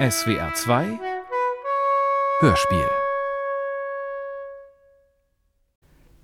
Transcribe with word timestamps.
SWR 0.00 0.54
2 0.54 0.98
Hörspiel 2.40 2.88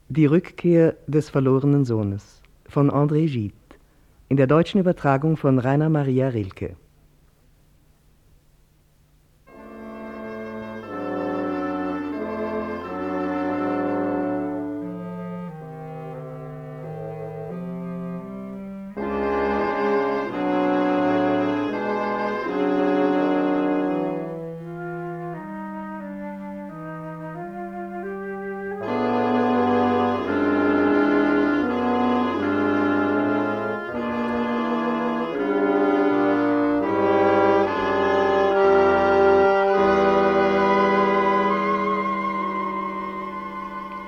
Die 0.08 0.24
Rückkehr 0.24 0.96
des 1.06 1.28
verlorenen 1.28 1.84
Sohnes 1.84 2.40
von 2.66 2.90
André 2.90 3.30
Gide 3.30 3.52
in 4.30 4.38
der 4.38 4.46
deutschen 4.46 4.80
Übertragung 4.80 5.36
von 5.36 5.58
Rainer 5.58 5.90
Maria 5.90 6.28
Rilke. 6.28 6.76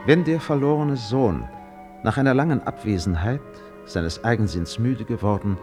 Wenn 0.09 0.25
der 0.25 0.41
verlorene 0.41 0.97
Sohn 0.97 1.47
nach 2.03 2.17
einer 2.17 2.33
langen 2.33 2.63
Abwesenheit, 2.63 3.43
seines 3.85 4.25
Eigensinns 4.25 4.79
müde 4.79 5.05
geworden, 5.05 5.59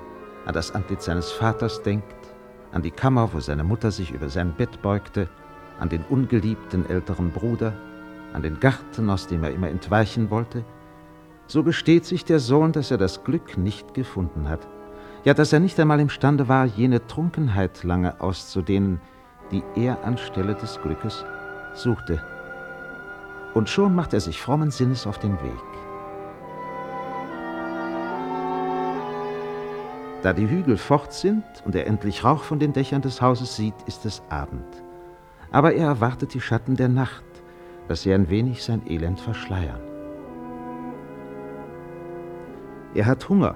an 0.45 0.53
das 0.53 0.75
Antlitz 0.75 1.05
seines 1.05 1.31
Vaters 1.31 1.81
denkt, 1.81 2.13
an 2.71 2.83
die 2.83 2.91
Kammer, 2.91 3.33
wo 3.33 3.39
seine 3.39 3.63
Mutter 3.63 3.89
sich 3.89 4.11
über 4.11 4.29
sein 4.29 4.53
Bett 4.55 4.83
beugte, 4.83 5.29
an 5.79 5.89
den 5.89 6.03
ungeliebten 6.11 6.87
älteren 6.87 7.31
Bruder, 7.31 7.73
an 8.33 8.43
den 8.43 8.59
Garten, 8.59 9.09
aus 9.09 9.25
dem 9.25 9.43
er 9.43 9.49
immer 9.49 9.69
entweichen 9.69 10.29
wollte, 10.29 10.63
so 11.47 11.63
gesteht 11.63 12.05
sich 12.05 12.23
der 12.23 12.39
Sohn, 12.39 12.71
dass 12.71 12.91
er 12.91 12.99
das 12.99 13.23
Glück 13.23 13.57
nicht 13.57 13.95
gefunden 13.95 14.47
hat, 14.47 14.67
ja, 15.23 15.33
dass 15.33 15.53
er 15.53 15.59
nicht 15.59 15.79
einmal 15.79 15.99
imstande 15.99 16.47
war, 16.47 16.65
jene 16.65 17.07
Trunkenheit 17.07 17.83
lange 17.83 18.21
auszudehnen, 18.21 19.01
die 19.51 19.63
er 19.75 20.03
anstelle 20.03 20.53
des 20.53 20.79
Glückes 20.83 21.25
suchte 21.73 22.21
und 23.55 23.69
schon 23.69 23.95
macht 23.95 24.13
er 24.13 24.19
sich 24.19 24.39
frommen 24.39 24.69
Sinnes 24.69 25.07
auf 25.07 25.17
den 25.17 25.33
Weg. 25.41 25.63
Da 30.21 30.33
die 30.33 30.49
Hügel 30.49 30.77
fort 30.77 31.13
sind 31.13 31.43
und 31.65 31.73
er 31.73 31.87
endlich 31.87 32.23
Rauch 32.23 32.43
von 32.43 32.59
den 32.59 32.73
Dächern 32.73 33.01
des 33.01 33.21
Hauses 33.21 33.55
sieht, 33.55 33.75
ist 33.87 34.05
es 34.05 34.21
Abend. 34.29 34.83
Aber 35.51 35.73
er 35.73 35.87
erwartet 35.87 36.33
die 36.33 36.41
Schatten 36.41 36.75
der 36.75 36.89
Nacht, 36.89 37.23
dass 37.87 38.01
sie 38.01 38.13
ein 38.13 38.29
wenig 38.29 38.63
sein 38.63 38.81
Elend 38.87 39.19
verschleiern. 39.19 39.81
Er 42.93 43.05
hat 43.05 43.29
Hunger 43.29 43.55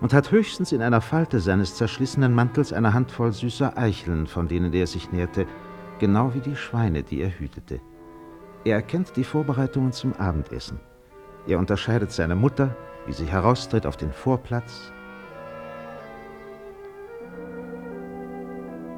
und 0.00 0.14
hat 0.14 0.30
höchstens 0.30 0.72
in 0.72 0.80
einer 0.80 1.00
Falte 1.00 1.40
seines 1.40 1.74
zerschlissenen 1.74 2.32
Mantels 2.32 2.72
eine 2.72 2.94
Handvoll 2.94 3.32
süßer 3.32 3.76
Eicheln, 3.76 4.26
von 4.26 4.48
denen 4.48 4.72
er 4.72 4.86
sich 4.86 5.12
nährte, 5.12 5.46
genau 5.98 6.32
wie 6.34 6.40
die 6.40 6.56
Schweine, 6.56 7.02
die 7.02 7.20
er 7.20 7.30
hütete. 7.30 7.80
Er 8.66 8.74
erkennt 8.74 9.14
die 9.14 9.22
Vorbereitungen 9.22 9.92
zum 9.92 10.12
Abendessen. 10.14 10.80
Er 11.46 11.60
unterscheidet 11.60 12.10
seine 12.10 12.34
Mutter, 12.34 12.74
wie 13.06 13.12
sie 13.12 13.26
heraustritt 13.26 13.86
auf 13.86 13.96
den 13.96 14.10
Vorplatz. 14.10 14.90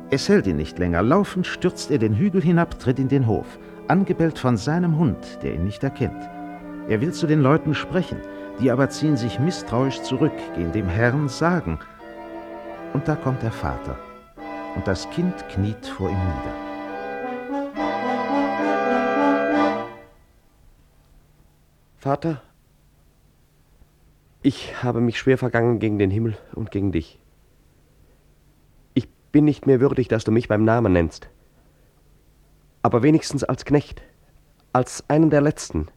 Es 0.08 0.26
hält 0.26 0.46
ihn 0.46 0.56
nicht 0.56 0.78
länger. 0.78 1.02
Laufend 1.02 1.46
stürzt 1.46 1.90
er 1.90 1.98
den 1.98 2.14
Hügel 2.14 2.40
hinab, 2.40 2.78
tritt 2.78 2.98
in 2.98 3.08
den 3.08 3.26
Hof, 3.26 3.58
angebellt 3.88 4.38
von 4.38 4.56
seinem 4.56 4.96
Hund, 4.96 5.38
der 5.42 5.52
ihn 5.52 5.64
nicht 5.64 5.84
erkennt. 5.84 6.22
Er 6.88 7.02
will 7.02 7.12
zu 7.12 7.26
den 7.26 7.42
Leuten 7.42 7.74
sprechen, 7.74 8.22
die 8.60 8.70
aber 8.70 8.88
ziehen 8.88 9.18
sich 9.18 9.38
misstrauisch 9.38 10.00
zurück, 10.00 10.32
gehen 10.54 10.72
dem 10.72 10.88
Herrn 10.88 11.28
sagen. 11.28 11.78
Und 12.94 13.06
da 13.06 13.16
kommt 13.16 13.42
der 13.42 13.52
Vater, 13.52 13.98
und 14.76 14.88
das 14.88 15.10
Kind 15.10 15.46
kniet 15.50 15.86
vor 15.86 16.08
ihm 16.08 16.16
nieder. 16.16 16.67
Vater, 21.98 22.40
ich 24.40 24.84
habe 24.84 25.00
mich 25.00 25.18
schwer 25.18 25.36
vergangen 25.36 25.80
gegen 25.80 25.98
den 25.98 26.12
Himmel 26.12 26.38
und 26.54 26.70
gegen 26.70 26.92
dich. 26.92 27.18
Ich 28.94 29.08
bin 29.32 29.44
nicht 29.44 29.66
mehr 29.66 29.80
würdig, 29.80 30.06
dass 30.06 30.22
du 30.22 30.30
mich 30.30 30.46
beim 30.46 30.62
Namen 30.62 30.92
nennst. 30.92 31.28
Aber 32.82 33.02
wenigstens 33.02 33.42
als 33.42 33.64
Knecht, 33.64 34.00
als 34.72 35.10
einen 35.10 35.28
der 35.28 35.40
Letzten. 35.40 35.88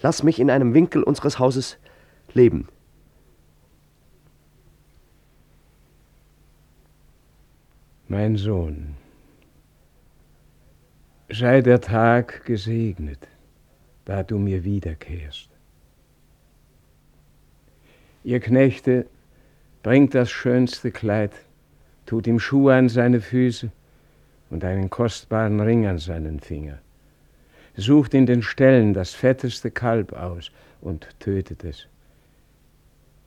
Lass 0.00 0.24
mich 0.24 0.40
in 0.40 0.50
einem 0.50 0.74
Winkel 0.74 1.04
unseres 1.04 1.38
Hauses 1.38 1.78
leben. 2.32 2.68
Mein 8.08 8.36
Sohn, 8.36 8.96
sei 11.30 11.60
der 11.60 11.80
Tag 11.80 12.44
gesegnet 12.44 13.28
da 14.04 14.22
du 14.22 14.38
mir 14.38 14.64
wiederkehrst. 14.64 15.48
Ihr 18.24 18.40
Knechte, 18.40 19.06
bringt 19.82 20.14
das 20.14 20.30
schönste 20.30 20.90
Kleid, 20.90 21.32
tut 22.06 22.26
ihm 22.26 22.38
Schuhe 22.38 22.74
an 22.74 22.88
seine 22.88 23.20
Füße 23.20 23.70
und 24.50 24.64
einen 24.64 24.90
kostbaren 24.90 25.60
Ring 25.60 25.86
an 25.86 25.98
seinen 25.98 26.40
Finger. 26.40 26.78
Sucht 27.76 28.14
in 28.14 28.26
den 28.26 28.42
Ställen 28.42 28.92
das 28.92 29.14
fetteste 29.14 29.70
Kalb 29.70 30.12
aus 30.12 30.50
und 30.80 31.08
tötet 31.20 31.64
es. 31.64 31.86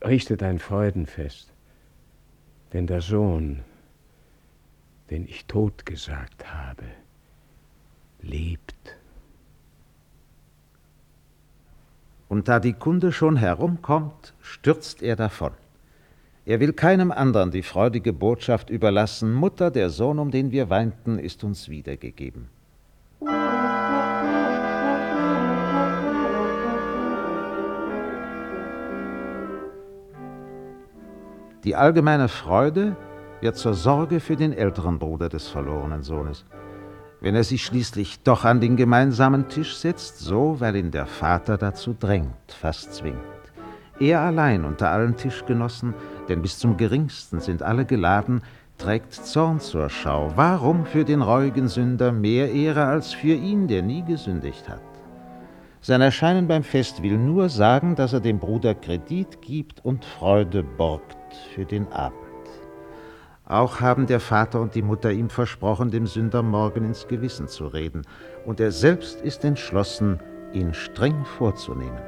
Richtet 0.04 0.44
ein 0.44 0.60
Freudenfest, 0.60 1.52
denn 2.72 2.86
der 2.86 3.02
Sohn, 3.02 3.62
den 5.10 5.26
ich 5.26 5.46
tot 5.46 5.86
gesagt 5.86 6.54
habe, 6.54 6.86
lebt. 8.22 8.98
Und 12.30 12.48
da 12.48 12.60
die 12.60 12.74
Kunde 12.74 13.12
schon 13.12 13.36
herumkommt, 13.36 14.34
stürzt 14.42 15.02
er 15.02 15.16
davon. 15.16 15.52
Er 16.46 16.60
will 16.60 16.74
keinem 16.74 17.12
anderen 17.12 17.52
die 17.52 17.64
freudige 17.64 18.14
Botschaft 18.14 18.70
überlassen, 18.70 19.34
Mutter, 19.34 19.72
der 19.72 19.90
Sohn, 19.90 20.20
um 20.20 20.32
den 20.32 20.52
wir 20.52 20.70
weinten, 20.70 21.18
ist 21.18 21.44
uns 21.44 21.70
wiedergegeben. 21.70 22.50
Die 31.64 31.76
allgemeine 31.76 32.28
Freude 32.28 32.96
wird 33.42 33.58
zur 33.58 33.74
Sorge 33.74 34.20
für 34.20 34.36
den 34.36 34.54
älteren 34.54 35.00
Bruder 35.00 35.30
des 35.30 35.48
verlorenen 35.48 36.04
Sohnes 36.04 36.46
wenn 37.22 37.36
er 37.36 37.44
sich 37.44 37.64
schließlich 37.64 38.22
doch 38.24 38.46
an 38.46 38.62
den 38.62 38.76
gemeinsamen 38.76 39.48
Tisch 39.48 39.76
setzt, 39.76 40.20
so 40.20 40.60
weil 40.60 40.76
ihn 40.76 40.92
der 40.92 41.06
Vater 41.06 41.58
dazu 41.58 41.96
drängt, 41.98 42.34
fast 42.48 42.94
zwingt. 42.94 43.18
Er 44.00 44.22
allein 44.22 44.66
unter 44.66 44.90
allen 44.90 45.16
Tischgenossen, 45.16 45.94
denn 46.28 46.42
bis 46.42 46.60
zum 46.60 46.76
geringsten 46.78 47.40
sind 47.40 47.64
alle 47.64 47.86
geladen, 47.86 48.42
trägt 48.78 49.14
Zorn 49.14 49.60
zur 49.60 49.90
Schau. 49.90 50.34
Warum 50.36 50.86
für 50.86 51.06
den 51.06 51.22
reuigen 51.22 51.70
Sünder 51.70 52.12
mehr 52.12 52.52
Ehre 52.52 52.86
als 52.86 53.14
für 53.14 53.34
ihn, 53.34 53.68
der 53.68 53.82
nie 53.82 54.04
gesündigt 54.04 54.68
hat? 54.68 54.82
Sein 55.80 56.02
Erscheinen 56.02 56.48
beim 56.48 56.64
Fest 56.64 57.04
will 57.04 57.18
nur 57.18 57.48
sagen, 57.48 57.96
dass 57.96 58.12
er 58.12 58.20
dem 58.20 58.40
Bruder 58.40 58.74
Kredit 58.74 59.42
gibt 59.42 59.86
und 59.86 60.04
Freude 60.04 60.64
borgt 60.64 61.16
für 61.54 61.64
den 61.64 61.88
Abend. 61.92 62.25
Auch 63.48 63.80
haben 63.80 64.08
der 64.08 64.20
Vater 64.20 64.60
und 64.60 64.74
die 64.74 64.82
Mutter 64.82 65.12
ihm 65.12 65.30
versprochen, 65.30 65.92
dem 65.92 66.08
Sünder 66.08 66.42
morgen 66.42 66.84
ins 66.84 67.08
Gewissen 67.08 67.48
zu 67.48 67.68
reden, 67.68 68.02
und 68.44 68.60
er 68.60 68.72
selbst 68.72 69.22
ist 69.22 69.46
entschlossen, 69.46 70.20
ihn 70.52 70.74
streng 70.74 71.26
vorzunehmen. 71.38 72.02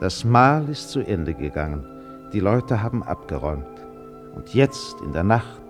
Das 0.00 0.24
Mahl 0.24 0.68
ist 0.68 0.90
zu 0.90 1.00
Ende 1.00 1.32
gegangen, 1.32 1.86
die 2.34 2.40
Leute 2.40 2.82
haben 2.82 3.02
abgeräumt, 3.02 3.86
und 4.34 4.52
jetzt 4.52 5.00
in 5.00 5.12
der 5.12 5.24
Nacht, 5.24 5.62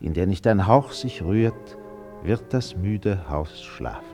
in 0.00 0.14
der 0.14 0.26
nicht 0.26 0.46
ein 0.46 0.66
Hauch 0.66 0.92
sich 0.92 1.22
rührt, 1.22 1.76
wird 2.22 2.54
das 2.54 2.76
müde 2.76 3.28
Haus 3.28 3.62
schlafen. 3.62 4.13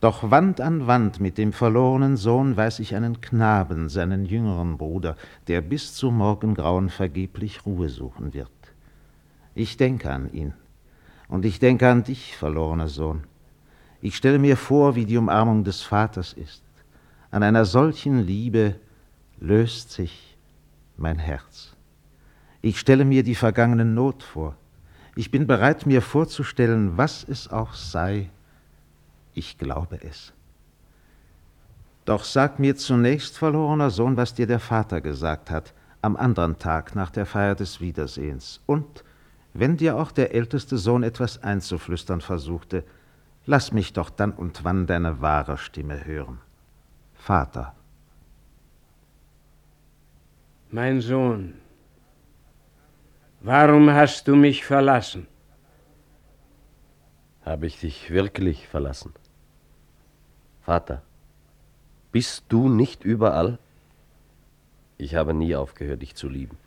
Doch 0.00 0.30
Wand 0.30 0.60
an 0.60 0.86
Wand 0.86 1.20
mit 1.20 1.38
dem 1.38 1.52
verlorenen 1.52 2.16
Sohn 2.16 2.56
weiß 2.56 2.80
ich 2.80 2.94
einen 2.94 3.20
Knaben, 3.22 3.88
seinen 3.88 4.26
jüngeren 4.26 4.76
Bruder, 4.76 5.16
der 5.48 5.62
bis 5.62 5.94
zum 5.94 6.18
Morgengrauen 6.18 6.90
vergeblich 6.90 7.64
Ruhe 7.64 7.88
suchen 7.88 8.34
wird. 8.34 8.50
Ich 9.54 9.78
denke 9.78 10.12
an 10.12 10.30
ihn. 10.32 10.52
Und 11.28 11.44
ich 11.44 11.58
denke 11.58 11.88
an 11.88 12.04
dich, 12.04 12.36
verlorener 12.36 12.88
Sohn. 12.88 13.24
Ich 14.02 14.16
stelle 14.16 14.38
mir 14.38 14.56
vor, 14.56 14.94
wie 14.94 15.06
die 15.06 15.16
Umarmung 15.16 15.64
des 15.64 15.82
Vaters 15.82 16.32
ist, 16.34 16.62
An 17.30 17.42
einer 17.42 17.64
solchen 17.64 18.20
Liebe 18.24 18.76
löst 19.40 19.90
sich 19.90 20.36
mein 20.96 21.18
Herz. 21.18 21.74
Ich 22.62 22.78
stelle 22.78 23.04
mir 23.04 23.22
die 23.22 23.34
vergangene 23.34 23.84
Not 23.84 24.22
vor. 24.22 24.56
Ich 25.16 25.30
bin 25.30 25.46
bereit, 25.46 25.86
mir 25.86 26.02
vorzustellen, 26.02 26.96
was 26.96 27.24
es 27.28 27.48
auch 27.48 27.74
sei. 27.74 28.30
Ich 29.36 29.58
glaube 29.58 30.02
es. 30.02 30.32
Doch 32.06 32.24
sag 32.24 32.58
mir 32.58 32.74
zunächst, 32.74 33.36
verlorener 33.36 33.90
Sohn, 33.90 34.16
was 34.16 34.32
dir 34.32 34.46
der 34.46 34.60
Vater 34.60 35.02
gesagt 35.02 35.50
hat, 35.50 35.74
am 36.00 36.16
anderen 36.16 36.58
Tag 36.58 36.94
nach 36.94 37.10
der 37.10 37.26
Feier 37.26 37.54
des 37.54 37.82
Wiedersehens. 37.82 38.62
Und 38.64 39.04
wenn 39.52 39.76
dir 39.76 39.96
auch 39.96 40.10
der 40.10 40.34
älteste 40.34 40.78
Sohn 40.78 41.02
etwas 41.02 41.42
einzuflüstern 41.42 42.22
versuchte, 42.22 42.82
lass 43.44 43.72
mich 43.72 43.92
doch 43.92 44.08
dann 44.08 44.32
und 44.32 44.64
wann 44.64 44.86
deine 44.86 45.20
wahre 45.20 45.58
Stimme 45.58 46.06
hören. 46.06 46.38
Vater. 47.14 47.74
Mein 50.70 51.02
Sohn, 51.02 51.54
warum 53.40 53.90
hast 53.90 54.28
du 54.28 54.34
mich 54.34 54.64
verlassen? 54.64 55.26
Habe 57.44 57.66
ich 57.66 57.78
dich 57.78 58.10
wirklich 58.10 58.66
verlassen? 58.66 59.12
Vater, 60.66 61.00
bist 62.10 62.46
du 62.48 62.68
nicht 62.68 63.04
überall? 63.04 63.60
Ich 64.98 65.14
habe 65.14 65.32
nie 65.32 65.54
aufgehört, 65.54 66.02
dich 66.02 66.16
zu 66.16 66.28
lieben. 66.28 66.58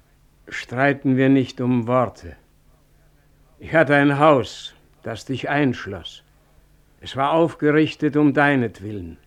Streiten 0.48 1.18
wir 1.18 1.28
nicht 1.28 1.60
um 1.60 1.86
Worte. 1.86 2.38
Ich 3.60 3.74
hatte 3.74 3.96
ein 3.96 4.18
Haus, 4.18 4.74
das 5.04 5.26
dich 5.26 5.50
einschloss. 5.50 6.24
Es 7.02 7.18
war 7.18 7.34
aufgerichtet 7.34 8.16
um 8.16 8.34
deinetwillen, 8.34 9.18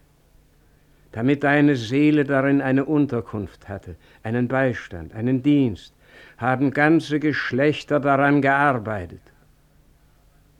damit 1.11 1.45
deine 1.45 1.77
Seele 1.77 2.25
darin 2.25 2.63
eine 2.63 2.87
Unterkunft 2.87 3.69
hatte, 3.69 3.97
einen 4.23 4.49
Beistand, 4.49 5.13
einen 5.13 5.43
Dienst, 5.43 5.93
haben 6.39 6.71
ganze 6.71 7.21
Geschlechter 7.21 8.01
daran 8.01 8.41
gearbeitet. 8.41 9.21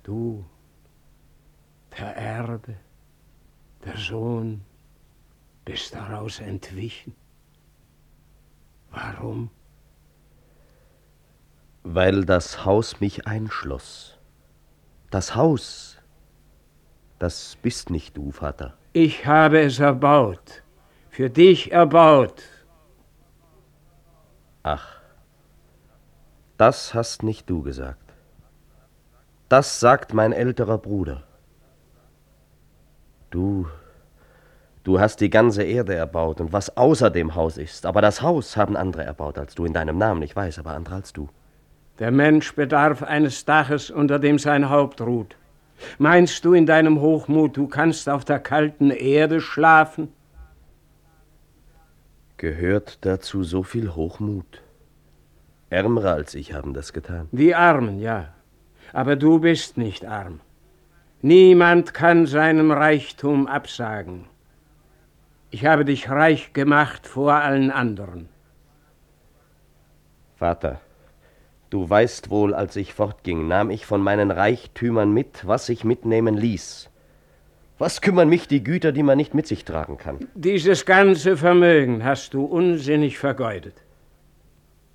Du, 0.03 0.45
der 1.99 2.15
Erbe, 2.15 2.75
der 3.85 3.97
Sohn, 3.97 4.65
bist 5.65 5.95
daraus 5.95 6.41
entwichen. 6.41 7.15
Warum? 8.91 9.51
Weil 11.83 12.25
das 12.25 12.65
Haus 12.65 13.01
mich 13.01 13.27
einschloss. 13.27 14.19
Das 15.11 15.35
Haus, 15.35 15.99
das 17.19 17.57
bist 17.61 17.91
nicht 17.91 18.17
du, 18.17 18.31
Vater. 18.31 18.77
Ich 18.93 19.27
habe 19.27 19.61
es 19.61 19.79
erbaut, 19.79 20.63
für 21.11 21.31
dich 21.31 21.73
erbaut. 21.73 22.43
Ach, 24.63 25.01
das 26.57 26.95
hast 26.95 27.23
nicht 27.23 27.51
du 27.51 27.63
gesagt. 27.63 28.15
Das 29.49 29.81
sagt 29.81 30.15
mein 30.15 30.33
älterer 30.33 30.79
Bruder. 30.79 31.25
Du, 33.33 33.67
du 34.85 35.01
hast 35.01 35.23
die 35.23 35.31
ganze 35.31 35.63
Erde 35.63 35.95
erbaut 35.95 36.39
und 36.39 36.53
was 36.53 36.77
außer 36.77 37.09
dem 37.09 37.35
Haus 37.35 37.57
ist. 37.57 37.87
Aber 37.87 38.03
das 38.03 38.21
Haus 38.21 38.59
haben 38.59 38.77
andere 38.77 39.05
erbaut 39.05 39.39
als 39.39 39.55
du, 39.55 39.65
in 39.65 39.73
deinem 39.73 39.97
Namen, 39.97 40.23
ich 40.23 40.37
weiß, 40.37 40.59
aber 40.59 40.73
andere 40.73 40.97
als 40.97 41.15
du. 41.15 41.31
Der 41.99 42.11
Mensch 42.11 42.55
bedarf 42.55 43.03
eines 43.03 43.47
Daches, 43.47 43.91
unter 43.91 44.19
dem 44.19 44.39
sein 44.39 44.69
Haupt 44.69 45.01
ruht. 45.01 45.37
Meinst 45.99 46.45
du 46.45 46.53
in 46.53 46.67
deinem 46.67 47.01
Hochmut, 47.01 47.57
du 47.57 47.69
kannst 47.69 48.09
auf 48.11 48.25
der 48.27 48.39
kalten 48.39 48.91
Erde 48.91 49.41
schlafen? 49.41 50.09
Gehört 52.37 52.99
dazu 53.07 53.45
so 53.45 53.63
viel 53.63 53.95
Hochmut? 53.95 54.63
Ärmere 55.71 56.13
als 56.13 56.35
ich 56.35 56.53
haben 56.53 56.75
das 56.75 56.93
getan. 56.93 57.29
Die 57.33 57.55
Armen, 57.55 57.99
ja. 57.99 58.35
Aber 58.93 59.17
du 59.17 59.39
bist 59.39 59.79
nicht 59.79 60.05
arm. 60.05 60.41
Niemand 61.25 61.95
kann 61.95 62.27
seinem 62.27 62.73
Reichtum 62.73 63.47
absagen. 63.47 64.25
Ich 65.51 65.65
habe 65.67 65.85
dich 65.85 66.11
reich 66.11 66.53
gemacht 66.53 67.07
vor 67.07 67.35
allen 67.35 67.71
anderen. 67.71 68.29
Vater, 70.35 70.81
du 71.71 71.89
weißt 71.89 72.29
wohl, 72.31 72.55
als 72.55 72.75
ich 72.75 72.93
fortging, 72.93 73.47
nahm 73.47 73.71
ich 73.71 73.87
von 73.87 74.03
meinen 74.03 74.33
Reichtümern 74.33 75.13
mit, 75.13 75.47
was 75.47 75.69
ich 75.69 75.85
mitnehmen 75.85 76.37
ließ. 76.37 76.91
Was 77.79 78.01
kümmern 78.01 78.29
mich 78.29 78.49
die 78.49 78.65
Güter, 78.65 78.91
die 78.91 79.05
man 79.05 79.17
nicht 79.17 79.33
mit 79.33 79.47
sich 79.47 79.65
tragen 79.65 79.99
kann? 79.99 80.19
Dieses 80.35 80.87
ganze 80.87 81.37
Vermögen 81.37 82.05
hast 82.05 82.35
du 82.35 82.45
unsinnig 82.45 83.19
vergeudet. 83.19 83.75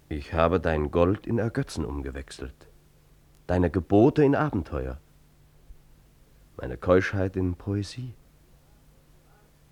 Ich 0.10 0.34
habe 0.34 0.60
dein 0.60 0.92
Gold 0.92 1.26
in 1.26 1.38
Ergötzen 1.38 1.86
umgewechselt, 1.86 2.68
deine 3.46 3.70
Gebote 3.70 4.26
in 4.26 4.36
Abenteuer, 4.36 5.00
meine 6.58 6.78
Keuschheit 6.78 7.36
in 7.36 7.56
Poesie, 7.56 8.14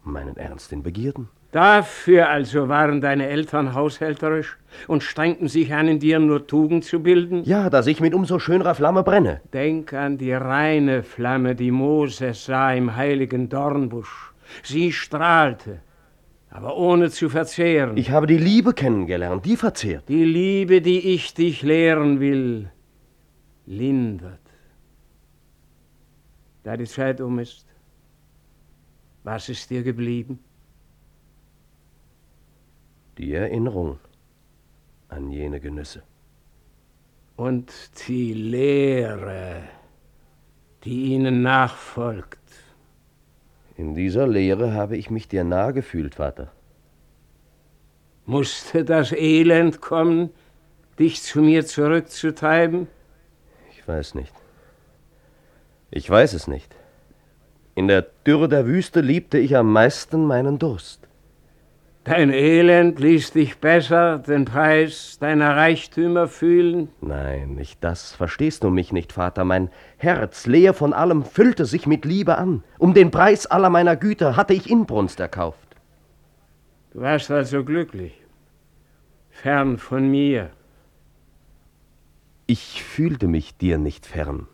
meinen 0.03 0.37
Ernst 0.37 0.71
in 0.71 0.83
Begierden. 0.83 1.29
Dafür 1.51 2.29
also 2.29 2.67
waren 2.67 2.99
deine 3.01 3.27
Eltern 3.27 3.73
haushälterisch 3.73 4.57
und 4.87 5.03
strengten 5.03 5.47
sich 5.47 5.73
an, 5.73 5.87
in 5.87 5.99
dir 5.99 6.19
nur 6.19 6.47
Tugend 6.47 6.83
zu 6.83 7.01
bilden? 7.01 7.43
Ja, 7.45 7.69
dass 7.69 7.87
ich 7.87 8.01
mit 8.01 8.13
umso 8.13 8.39
schönerer 8.39 8.75
Flamme 8.75 9.03
brenne. 9.03 9.41
Denk 9.53 9.93
an 9.93 10.17
die 10.17 10.33
reine 10.33 11.01
Flamme, 11.01 11.55
die 11.55 11.71
Moses 11.71 12.45
sah 12.45 12.73
im 12.73 12.95
heiligen 12.95 13.47
Dornbusch. 13.47 14.33
Sie 14.63 14.91
strahlte, 14.91 15.79
aber 16.49 16.77
ohne 16.77 17.09
zu 17.09 17.29
verzehren. 17.29 17.95
Ich 17.97 18.11
habe 18.11 18.27
die 18.27 18.38
Liebe 18.38 18.73
kennengelernt, 18.73 19.45
die 19.45 19.55
verzehrt. 19.55 20.09
Die 20.09 20.25
Liebe, 20.25 20.81
die 20.81 21.13
ich 21.13 21.33
dich 21.33 21.63
lehren 21.63 22.19
will, 22.19 22.69
lindert. 23.65 24.44
Da 26.65 26.75
die 26.75 26.85
Zeit 26.85 27.21
um 27.21 27.38
ist, 27.38 27.63
was 29.23 29.50
ist 29.50 29.69
dir 29.69 29.83
geblieben? 29.83 30.39
Die 33.19 33.35
Erinnerung 33.35 34.00
an 35.09 35.29
jene 35.29 35.59
Genüsse. 35.59 36.01
Und 37.35 37.71
die 38.07 38.33
Lehre, 38.33 39.62
die 40.83 41.13
ihnen 41.13 41.44
nachfolgt. 41.44 42.39
In 43.77 43.94
dieser 43.94 44.25
Lehre 44.25 44.73
habe 44.73 44.97
ich 44.97 45.12
mich 45.12 45.27
dir 45.27 45.44
nahe 45.44 45.71
gefühlt, 45.71 46.15
Vater. 46.15 46.51
Musste 48.25 48.84
das 48.84 49.12
Elend 49.12 49.81
kommen, 49.81 50.31
dich 50.98 51.22
zu 51.22 51.43
mir 51.43 51.63
zurückzutreiben? 51.67 52.88
Ich 53.69 53.88
weiß 53.88 54.15
nicht. 54.15 54.34
Ich 55.95 56.09
weiß 56.09 56.33
es 56.33 56.49
nicht. 56.49 56.75
In 57.73 57.87
der 57.87 58.01
Dürre 58.27 58.49
der 58.49 58.67
Wüste 58.67 58.99
liebte 58.99 59.37
ich 59.37 59.55
am 59.55 59.71
meisten 59.71 60.25
meinen 60.25 60.59
Durst. 60.59 61.07
Dein 62.03 62.31
Elend 62.31 62.99
ließ 62.99 63.31
dich 63.31 63.59
besser 63.59 64.19
den 64.19 64.43
Preis 64.43 65.17
deiner 65.21 65.55
Reichtümer 65.55 66.27
fühlen? 66.27 66.89
Nein, 66.99 67.55
nicht 67.55 67.81
das. 67.81 68.11
Verstehst 68.11 68.65
du 68.65 68.71
mich 68.71 68.91
nicht, 68.91 69.13
Vater? 69.13 69.45
Mein 69.45 69.69
Herz, 69.95 70.45
leer 70.47 70.73
von 70.73 70.91
allem, 70.91 71.23
füllte 71.23 71.63
sich 71.63 71.87
mit 71.87 72.03
Liebe 72.03 72.37
an. 72.37 72.65
Um 72.77 72.93
den 72.93 73.09
Preis 73.09 73.45
aller 73.45 73.69
meiner 73.69 73.95
Güter 73.95 74.35
hatte 74.35 74.53
ich 74.53 74.69
Inbrunst 74.69 75.21
erkauft. 75.21 75.77
Du 76.91 76.99
warst 76.99 77.31
also 77.31 77.63
glücklich, 77.63 78.21
fern 79.29 79.77
von 79.77 80.11
mir. 80.11 80.49
Ich 82.47 82.83
fühlte 82.83 83.27
mich 83.27 83.55
dir 83.55 83.77
nicht 83.77 84.05
fern. 84.05 84.47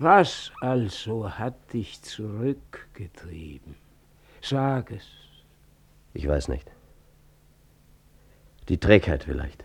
Was 0.00 0.52
also 0.60 1.28
hat 1.28 1.72
dich 1.72 2.00
zurückgetrieben? 2.02 3.74
Sag 4.40 4.92
es. 4.92 5.04
Ich 6.14 6.28
weiß 6.28 6.46
nicht. 6.46 6.70
Die 8.68 8.78
Trägheit 8.78 9.24
vielleicht. 9.24 9.64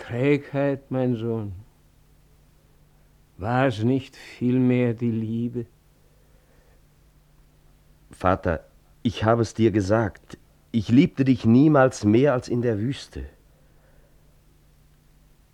Trägheit, 0.00 0.90
mein 0.90 1.14
Sohn. 1.14 1.52
War 3.36 3.68
es 3.68 3.84
nicht 3.84 4.16
vielmehr 4.16 4.94
die 4.94 5.12
Liebe? 5.12 5.66
Vater, 8.10 8.66
ich 9.04 9.22
habe 9.22 9.42
es 9.42 9.54
dir 9.54 9.70
gesagt. 9.70 10.38
Ich 10.72 10.88
liebte 10.88 11.24
dich 11.24 11.44
niemals 11.44 12.04
mehr 12.04 12.32
als 12.32 12.48
in 12.48 12.62
der 12.62 12.80
Wüste. 12.80 13.26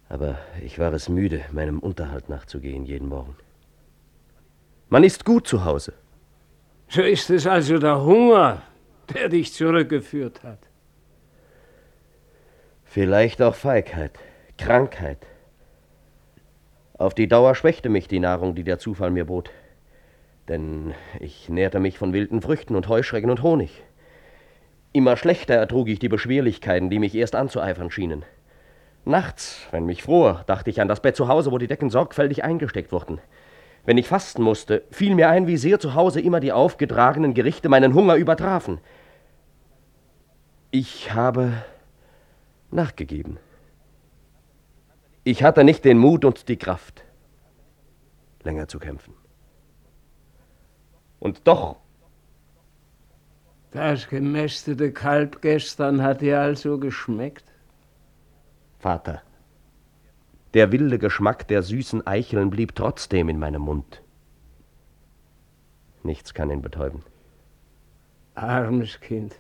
Aber 0.09 0.39
ich 0.63 0.79
war 0.79 0.95
es 0.95 1.11
müde, 1.11 1.45
meinem 1.53 1.79
Unterhalt 1.79 2.31
nachzugehen 2.31 2.87
jeden 2.87 3.11
Morgen. 3.11 3.37
Man 4.91 5.05
ist 5.05 5.25
gut 5.25 5.47
zu 5.47 5.65
Hause. 5.65 5.93
So 6.89 7.03
ist 7.03 7.29
es 7.29 7.47
also 7.47 7.79
der 7.79 8.03
Hunger, 8.03 8.63
der 9.13 9.29
dich 9.29 9.53
zurückgeführt 9.53 10.43
hat. 10.43 10.61
Vielleicht 12.85 13.43
auch 13.43 13.55
Feigheit, 13.55 14.19
Krankheit. 14.57 15.27
Auf 16.97 17.13
die 17.13 17.29
Dauer 17.29 17.55
schwächte 17.55 17.91
mich 17.91 18.09
die 18.09 18.19
Nahrung, 18.19 18.55
die 18.55 18.65
der 18.65 18.79
Zufall 18.79 19.11
mir 19.11 19.27
bot. 19.27 19.51
Denn 20.49 20.95
ich 21.21 21.51
nährte 21.51 21.81
mich 21.81 21.99
von 21.99 22.15
wilden 22.15 22.41
Früchten 22.41 22.75
und 22.75 22.89
Heuschrecken 22.89 23.29
und 23.29 23.43
Honig. 23.43 23.83
Immer 24.93 25.19
schlechter 25.19 25.55
ertrug 25.55 25.89
ich 25.89 25.99
die 25.99 26.09
Beschwerlichkeiten, 26.09 26.89
die 26.89 26.99
mich 26.99 27.15
erst 27.15 27.37
anzueifern 27.37 27.91
schienen. 27.91 28.25
Nachts, 29.05 29.67
wenn 29.71 29.85
mich 29.85 30.03
fror, 30.03 30.45
dachte 30.47 30.71
ich 30.71 30.81
an 30.81 30.89
das 30.89 31.03
Bett 31.03 31.15
zu 31.15 31.29
Hause, 31.29 31.53
wo 31.53 31.59
die 31.59 31.67
Decken 31.67 31.91
sorgfältig 31.91 32.43
eingesteckt 32.43 32.91
wurden. 32.91 33.21
Wenn 33.89 33.97
ich 33.97 34.07
fasten 34.07 34.43
musste, 34.43 34.85
fiel 34.91 35.15
mir 35.15 35.31
ein, 35.31 35.47
wie 35.47 35.57
sehr 35.57 35.81
zu 35.81 35.95
Hause 35.95 36.21
immer 36.21 36.41
die 36.41 36.53
aufgetragenen 36.53 37.33
Gerichte 37.33 37.71
meinen 37.71 37.95
Hunger 37.95 38.17
übertrafen. 38.17 38.83
Ich 40.71 41.15
habe 41.15 41.55
nachgegeben. 42.71 43.39
Ich 45.25 45.43
hatte 45.43 45.65
nicht 45.65 45.87
den 45.87 45.97
Mut 45.97 46.27
und 46.27 46.51
die 46.51 46.59
Kraft, 46.59 47.03
länger 48.43 48.69
zu 48.69 48.79
kämpfen. 48.79 49.15
Und 51.19 51.49
doch. 51.49 51.77
Das 53.71 54.07
gemästete 54.07 54.93
Kalb 54.93 55.41
gestern 55.41 56.03
hat 56.03 56.21
dir 56.21 56.43
also 56.43 56.79
geschmeckt? 56.79 57.51
Vater, 58.81 59.23
der 60.55 60.73
wilde 60.73 60.99
Geschmack 60.99 61.47
der 61.49 61.63
süßen 61.63 62.07
Eicheln 62.07 62.51
blieb 62.51 62.75
trotzdem 62.75 63.29
in 63.29 63.39
meinem 63.39 63.63
Mund. 63.63 64.03
Nichts 66.03 66.33
kann 66.33 66.51
ihn 66.51 66.63
betäuben. 66.63 67.03
Armes 68.35 69.01
Kind. 69.01 69.35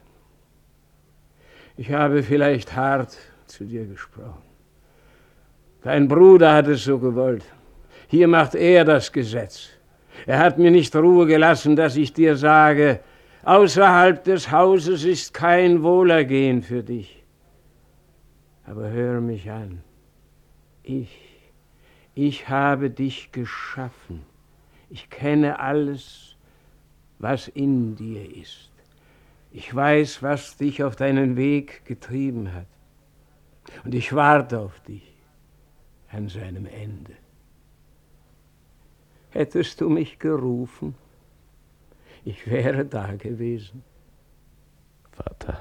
Ich 1.76 1.92
habe 1.92 2.22
vielleicht 2.22 2.74
hart 2.74 3.16
zu 3.46 3.64
dir 3.64 3.86
gesprochen. 3.86 4.42
Dein 5.82 6.08
Bruder 6.08 6.52
hat 6.52 6.66
es 6.66 6.84
so 6.84 6.98
gewollt. 6.98 7.44
Hier 8.08 8.26
macht 8.26 8.54
er 8.54 8.84
das 8.84 9.12
Gesetz. 9.12 9.68
Er 10.26 10.40
hat 10.40 10.58
mir 10.58 10.70
nicht 10.70 10.94
Ruhe 10.96 11.26
gelassen, 11.26 11.76
dass 11.76 11.96
ich 11.96 12.12
dir 12.12 12.36
sage, 12.36 13.00
außerhalb 13.44 14.24
des 14.24 14.50
Hauses 14.50 15.04
ist 15.04 15.32
kein 15.32 15.82
Wohlergehen 15.82 16.62
für 16.62 16.82
dich. 16.82 17.24
Aber 18.66 18.90
höre 18.90 19.20
mich 19.20 19.50
an. 19.50 19.82
Ich, 20.88 21.18
ich 22.14 22.48
habe 22.48 22.88
dich 22.88 23.30
geschaffen. 23.30 24.24
Ich 24.88 25.10
kenne 25.10 25.60
alles, 25.60 26.34
was 27.18 27.46
in 27.46 27.94
dir 27.94 28.34
ist. 28.34 28.70
Ich 29.52 29.74
weiß, 29.74 30.22
was 30.22 30.56
dich 30.56 30.82
auf 30.82 30.96
deinen 30.96 31.36
Weg 31.36 31.84
getrieben 31.84 32.54
hat. 32.54 32.66
Und 33.84 33.94
ich 33.94 34.14
warte 34.14 34.60
auf 34.60 34.80
dich 34.80 35.14
an 36.10 36.30
seinem 36.30 36.64
Ende. 36.64 37.12
Hättest 39.28 39.82
du 39.82 39.90
mich 39.90 40.18
gerufen, 40.18 40.94
ich 42.24 42.46
wäre 42.46 42.86
da 42.86 43.14
gewesen. 43.16 43.84
Vater, 45.12 45.60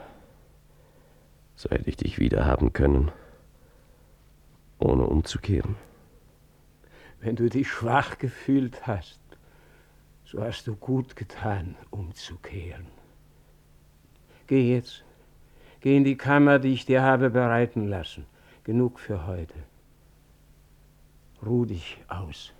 so 1.58 1.70
hätte 1.70 1.90
ich 1.90 1.98
dich 1.98 2.18
wieder 2.18 2.46
haben 2.46 2.72
können, 2.72 3.12
ohne 4.80 5.04
umzukehren. 5.04 5.76
Wenn 7.20 7.36
du 7.36 7.50
dich 7.50 7.68
schwach 7.68 8.18
gefühlt 8.18 8.86
hast, 8.86 9.20
so 10.24 10.42
hast 10.44 10.68
du 10.68 10.76
gut 10.76 11.16
getan, 11.16 11.76
umzukehren. 11.90 12.88
Geh 14.46 14.74
jetzt, 14.74 15.04
geh 15.80 15.98
in 15.98 16.04
die 16.04 16.18
Kammer, 16.18 16.60
die 16.60 16.74
ich 16.74 16.86
dir 16.86 17.02
habe 17.02 17.30
bereiten 17.30 17.88
lassen. 17.88 18.26
Genug 18.64 19.00
für 19.00 19.26
heute. 19.26 19.56
Ruh 21.46 21.66
dich 21.66 21.98
aus. 22.08 22.54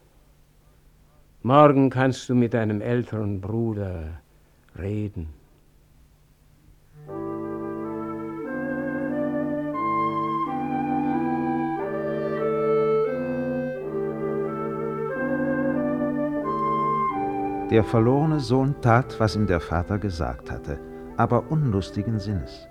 Morgen 1.44 1.90
kannst 1.90 2.30
du 2.30 2.36
mit 2.36 2.54
deinem 2.54 2.82
älteren 2.82 3.42
Bruder 3.42 4.22
reden. 4.78 5.37
Der 17.70 17.84
verlorene 17.84 18.40
Sohn 18.40 18.80
tat, 18.82 19.20
was 19.20 19.36
ihm 19.36 19.46
der 19.46 19.60
Vater 19.60 20.00
gesagt 20.00 20.50
hatte, 20.50 20.80
aber 21.18 21.52
unlustigen 21.52 22.18
Sinnes. 22.18 22.66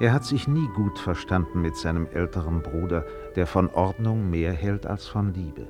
Er 0.00 0.12
hat 0.12 0.24
sich 0.24 0.48
nie 0.48 0.66
gut 0.74 0.98
verstanden 0.98 1.60
mit 1.60 1.76
seinem 1.76 2.08
älteren 2.08 2.60
Bruder, 2.60 3.06
der 3.36 3.46
von 3.46 3.70
Ordnung 3.70 4.28
mehr 4.28 4.52
hält 4.52 4.86
als 4.86 5.06
von 5.06 5.32
Liebe. 5.34 5.68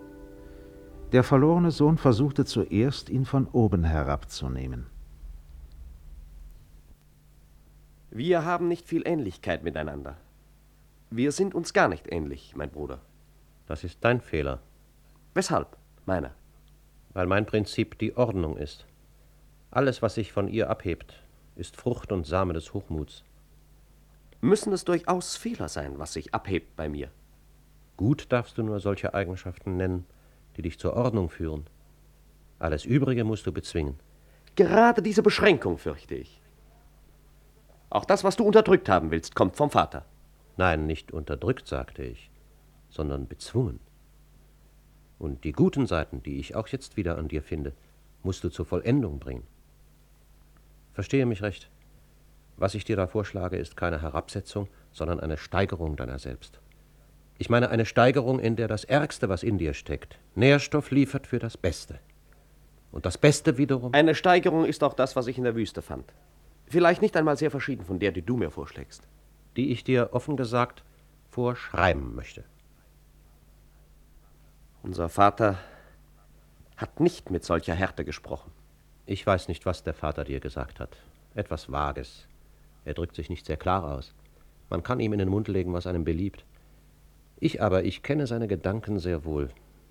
Der 1.12 1.22
verlorene 1.24 1.72
Sohn 1.72 1.98
versuchte 1.98 2.46
zuerst, 2.46 3.10
ihn 3.10 3.26
von 3.26 3.46
oben 3.48 3.84
herabzunehmen. 3.84 4.86
Wir 8.10 8.46
haben 8.46 8.66
nicht 8.66 8.88
viel 8.88 9.06
Ähnlichkeit 9.06 9.62
miteinander. 9.62 10.16
Wir 11.10 11.32
sind 11.32 11.54
uns 11.54 11.74
gar 11.74 11.88
nicht 11.88 12.10
ähnlich, 12.10 12.54
mein 12.56 12.70
Bruder. 12.70 13.00
Das 13.66 13.84
ist 13.84 13.98
dein 14.00 14.22
Fehler. 14.22 14.60
Weshalb, 15.34 15.76
meiner? 16.06 16.30
Weil 17.12 17.26
mein 17.26 17.46
Prinzip 17.46 17.98
die 17.98 18.16
Ordnung 18.16 18.56
ist. 18.56 18.86
Alles, 19.70 20.02
was 20.02 20.14
sich 20.14 20.32
von 20.32 20.48
ihr 20.48 20.70
abhebt, 20.70 21.22
ist 21.56 21.76
Frucht 21.76 22.12
und 22.12 22.26
Same 22.26 22.52
des 22.52 22.74
Hochmuts. 22.74 23.24
Müssen 24.40 24.72
es 24.72 24.84
durchaus 24.84 25.36
Fehler 25.36 25.68
sein, 25.68 25.98
was 25.98 26.14
sich 26.14 26.34
abhebt 26.34 26.76
bei 26.76 26.88
mir? 26.88 27.10
Gut 27.96 28.26
darfst 28.30 28.56
du 28.56 28.62
nur 28.62 28.80
solche 28.80 29.12
Eigenschaften 29.12 29.76
nennen, 29.76 30.06
die 30.56 30.62
dich 30.62 30.78
zur 30.78 30.94
Ordnung 30.94 31.28
führen. 31.28 31.66
Alles 32.58 32.84
Übrige 32.84 33.24
musst 33.24 33.46
du 33.46 33.52
bezwingen. 33.52 33.98
Gerade 34.56 35.02
diese 35.02 35.22
Beschränkung 35.22 35.78
fürchte 35.78 36.14
ich. 36.14 36.40
Auch 37.90 38.04
das, 38.04 38.24
was 38.24 38.36
du 38.36 38.44
unterdrückt 38.44 38.88
haben 38.88 39.10
willst, 39.10 39.34
kommt 39.34 39.56
vom 39.56 39.70
Vater. 39.70 40.04
Nein, 40.56 40.86
nicht 40.86 41.12
unterdrückt, 41.12 41.66
sagte 41.66 42.02
ich, 42.02 42.30
sondern 42.88 43.26
bezwungen. 43.26 43.80
Und 45.20 45.44
die 45.44 45.52
guten 45.52 45.86
Seiten, 45.86 46.22
die 46.22 46.40
ich 46.40 46.56
auch 46.56 46.66
jetzt 46.68 46.96
wieder 46.96 47.18
an 47.18 47.28
dir 47.28 47.42
finde, 47.42 47.74
musst 48.22 48.42
du 48.42 48.48
zur 48.48 48.64
Vollendung 48.64 49.18
bringen. 49.18 49.46
Verstehe 50.94 51.26
mich 51.26 51.42
recht. 51.42 51.70
Was 52.56 52.74
ich 52.74 52.86
dir 52.86 52.96
da 52.96 53.06
vorschlage, 53.06 53.58
ist 53.58 53.76
keine 53.76 54.00
Herabsetzung, 54.00 54.68
sondern 54.92 55.20
eine 55.20 55.36
Steigerung 55.36 55.96
deiner 55.96 56.18
selbst. 56.18 56.58
Ich 57.36 57.50
meine 57.50 57.68
eine 57.68 57.84
Steigerung, 57.84 58.40
in 58.40 58.56
der 58.56 58.66
das 58.66 58.84
Ärgste, 58.84 59.28
was 59.28 59.42
in 59.42 59.58
dir 59.58 59.74
steckt, 59.74 60.18
Nährstoff 60.36 60.90
liefert 60.90 61.26
für 61.26 61.38
das 61.38 61.58
Beste. 61.58 61.98
Und 62.90 63.04
das 63.04 63.18
Beste 63.18 63.58
wiederum. 63.58 63.92
Eine 63.92 64.14
Steigerung 64.14 64.64
ist 64.64 64.82
auch 64.82 64.94
das, 64.94 65.16
was 65.16 65.26
ich 65.26 65.36
in 65.36 65.44
der 65.44 65.54
Wüste 65.54 65.82
fand. 65.82 66.14
Vielleicht 66.66 67.02
nicht 67.02 67.16
einmal 67.16 67.36
sehr 67.36 67.50
verschieden 67.50 67.84
von 67.84 67.98
der, 67.98 68.12
die 68.12 68.22
du 68.22 68.38
mir 68.38 68.50
vorschlägst. 68.50 69.06
Die 69.58 69.70
ich 69.70 69.84
dir 69.84 70.10
offen 70.12 70.38
gesagt 70.38 70.82
vorschreiben 71.28 72.14
möchte. 72.14 72.44
Unser 74.82 75.10
Vater 75.10 75.58
hat 76.78 77.00
nicht 77.00 77.30
mit 77.30 77.44
solcher 77.44 77.74
Härte 77.74 78.02
gesprochen. 78.06 78.50
Ich 79.04 79.26
weiß 79.26 79.48
nicht, 79.48 79.66
was 79.66 79.82
der 79.82 79.92
Vater 79.92 80.24
dir 80.24 80.40
gesagt 80.40 80.80
hat. 80.80 80.96
Etwas 81.34 81.70
Vages. 81.70 82.26
Er 82.86 82.94
drückt 82.94 83.14
sich 83.14 83.28
nicht 83.28 83.44
sehr 83.44 83.58
klar 83.58 83.84
aus. 83.84 84.14
Man 84.70 84.82
kann 84.82 84.98
ihm 85.00 85.12
in 85.12 85.18
den 85.18 85.28
Mund 85.28 85.48
legen, 85.48 85.74
was 85.74 85.86
einem 85.86 86.04
beliebt. 86.04 86.46
Ich 87.40 87.60
aber, 87.60 87.84
ich 87.84 88.02
kenne 88.02 88.26
seine 88.26 88.48
Gedanken 88.48 88.98
sehr 88.98 89.24
wohl. 89.26 89.50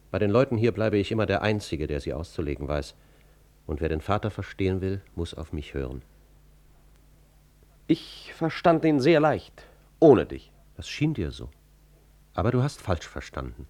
Bei 0.10 0.18
den 0.18 0.32
Leuten 0.32 0.58
hier 0.58 0.72
bleibe 0.72 0.98
ich 0.98 1.12
immer 1.12 1.28
der 1.28 1.44
Einzige, 1.44 1.86
der 1.86 2.00
sie 2.00 2.14
auszulegen 2.14 2.68
weiß. 2.68 2.96
Und 3.68 3.82
wer 3.82 3.90
den 3.90 4.02
Vater 4.02 4.32
verstehen 4.32 4.82
will, 4.82 5.02
muss 5.16 5.36
auf 5.36 5.54
mich 5.54 5.76
hören. 5.76 6.02
Ich 7.86 8.34
verstand 8.34 8.84
ihn 8.86 9.00
sehr 9.00 9.20
leicht, 9.20 9.64
ohne 10.00 10.26
dich. 10.26 10.52
Das 10.76 10.90
schien 10.90 11.14
dir 11.14 11.30
so. 11.30 11.50
Aber 12.34 12.50
du 12.52 12.64
hast 12.64 12.82
falsch 12.82 13.08
verstanden. 13.08 13.68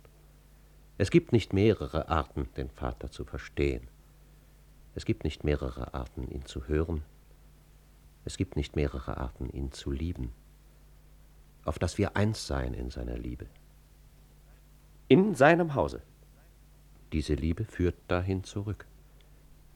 Es 1.00 1.12
gibt 1.12 1.32
nicht 1.32 1.54
mehrere 1.54 2.10
Arten, 2.10 2.50
den 2.58 2.70
Vater 2.70 3.10
zu 3.10 3.24
verstehen. 3.24 3.88
Es 4.96 5.06
gibt 5.06 5.24
nicht 5.24 5.46
mehrere 5.46 5.94
Arten, 5.94 6.28
ihn 6.30 6.46
zu 6.46 6.68
hören. 6.68 7.04
Es 8.26 8.36
gibt 8.36 8.58
nicht 8.58 8.76
mehrere 8.76 9.16
Arten, 9.16 9.50
ihn 9.50 9.72
zu 9.72 9.92
lieben. 9.92 10.34
Auf 11.64 11.80
dass 11.80 11.98
wir 11.98 12.18
eins 12.18 12.46
seien 12.46 12.74
in 12.74 12.90
seiner 12.90 13.18
Liebe. 13.18 13.46
In 15.08 15.36
seinem 15.36 15.74
Hause. 15.74 16.02
Diese 17.14 17.34
Liebe 17.34 17.64
führt 17.64 17.96
dahin 18.10 18.44
zurück. 18.44 18.86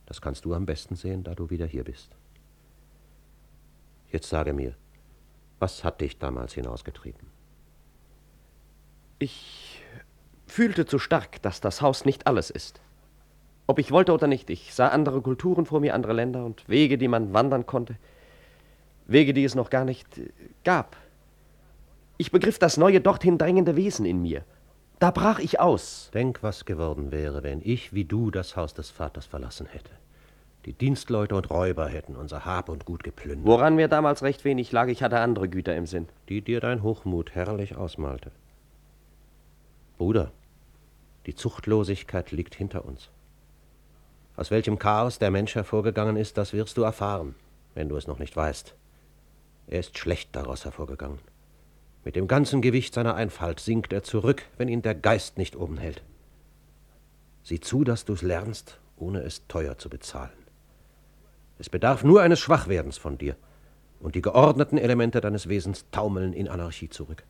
Das 0.05 0.19
kannst 0.19 0.43
du 0.43 0.53
am 0.53 0.65
besten 0.65 0.97
sehen, 0.97 1.23
da 1.23 1.35
du 1.35 1.49
wieder 1.49 1.65
hier 1.65 1.85
bist. 1.85 2.09
Jetzt 4.11 4.27
sage 4.27 4.51
mir, 4.51 4.75
was 5.59 5.85
hat 5.85 6.01
dich 6.01 6.19
damals 6.19 6.53
hinausgetrieben? 6.53 7.27
Ich 9.19 9.82
fühlte 10.53 10.85
zu 10.85 10.99
stark, 10.99 11.41
dass 11.41 11.61
das 11.61 11.81
Haus 11.81 12.05
nicht 12.05 12.27
alles 12.27 12.51
ist. 12.51 12.79
Ob 13.65 13.79
ich 13.79 13.91
wollte 13.91 14.13
oder 14.13 14.27
nicht, 14.27 14.51
ich 14.51 14.75
sah 14.75 14.89
andere 14.89 15.21
Kulturen 15.21 15.65
vor 15.65 15.79
mir, 15.79 15.95
andere 15.95 16.13
Länder 16.13 16.45
und 16.45 16.69
Wege, 16.69 16.99
die 16.99 17.07
man 17.07 17.33
wandern 17.33 17.65
konnte. 17.65 17.95
Wege, 19.07 19.33
die 19.33 19.43
es 19.43 19.55
noch 19.55 19.71
gar 19.71 19.83
nicht 19.83 20.17
äh, 20.19 20.29
gab. 20.63 20.95
Ich 22.17 22.31
begriff 22.31 22.59
das 22.59 22.77
neue, 22.77 23.01
dorthin 23.01 23.39
drängende 23.39 23.75
Wesen 23.75 24.05
in 24.05 24.21
mir. 24.21 24.43
Da 24.99 25.09
brach 25.09 25.39
ich 25.39 25.59
aus. 25.59 26.11
Denk, 26.13 26.43
was 26.43 26.65
geworden 26.65 27.11
wäre, 27.11 27.41
wenn 27.41 27.61
ich 27.63 27.93
wie 27.93 28.05
du 28.05 28.29
das 28.29 28.55
Haus 28.55 28.75
des 28.75 28.91
Vaters 28.91 29.25
verlassen 29.25 29.65
hätte. 29.65 29.91
Die 30.65 30.73
Dienstleute 30.73 31.35
und 31.35 31.49
Räuber 31.49 31.87
hätten 31.87 32.15
unser 32.15 32.45
Hab 32.45 32.69
und 32.69 32.85
Gut 32.85 33.03
geplündert. 33.03 33.47
Woran 33.47 33.75
mir 33.75 33.87
damals 33.87 34.21
recht 34.21 34.45
wenig 34.45 34.71
lag, 34.71 34.87
ich 34.87 35.01
hatte 35.01 35.19
andere 35.19 35.49
Güter 35.49 35.75
im 35.75 35.87
Sinn. 35.87 36.07
Die 36.29 36.41
dir 36.41 36.61
dein 36.61 36.83
Hochmut 36.83 37.33
herrlich 37.33 37.75
ausmalte. 37.75 38.31
Bruder, 39.97 40.31
die 41.25 41.35
Zuchtlosigkeit 41.35 42.31
liegt 42.31 42.55
hinter 42.55 42.85
uns. 42.85 43.09
Aus 44.35 44.51
welchem 44.51 44.79
Chaos 44.79 45.19
der 45.19 45.31
Mensch 45.31 45.55
hervorgegangen 45.55 46.17
ist, 46.17 46.37
das 46.37 46.53
wirst 46.53 46.77
du 46.77 46.81
erfahren, 46.81 47.35
wenn 47.75 47.89
du 47.89 47.95
es 47.95 48.07
noch 48.07 48.19
nicht 48.19 48.35
weißt. 48.35 48.73
Er 49.67 49.79
ist 49.79 49.97
schlecht 49.97 50.35
daraus 50.35 50.65
hervorgegangen. 50.65 51.19
Mit 52.03 52.15
dem 52.15 52.27
ganzen 52.27 52.61
Gewicht 52.61 52.93
seiner 52.93 53.15
Einfalt 53.15 53.59
sinkt 53.59 53.93
er 53.93 54.03
zurück, 54.03 54.43
wenn 54.57 54.67
ihn 54.67 54.81
der 54.81 54.95
Geist 54.95 55.37
nicht 55.37 55.55
oben 55.55 55.77
hält. 55.77 56.03
Sieh 57.43 57.59
zu, 57.59 57.83
dass 57.83 58.05
du's 58.05 58.21
lernst, 58.21 58.79
ohne 58.97 59.21
es 59.21 59.47
teuer 59.47 59.77
zu 59.77 59.89
bezahlen. 59.89 60.31
Es 61.59 61.69
bedarf 61.69 62.03
nur 62.03 62.21
eines 62.21 62.39
Schwachwerdens 62.39 62.97
von 62.97 63.17
dir, 63.17 63.35
und 63.99 64.15
die 64.15 64.21
geordneten 64.21 64.77
Elemente 64.77 65.21
deines 65.21 65.47
Wesens 65.47 65.85
taumeln 65.91 66.33
in 66.33 66.49
Anarchie 66.49 66.89
zurück. 66.89 67.23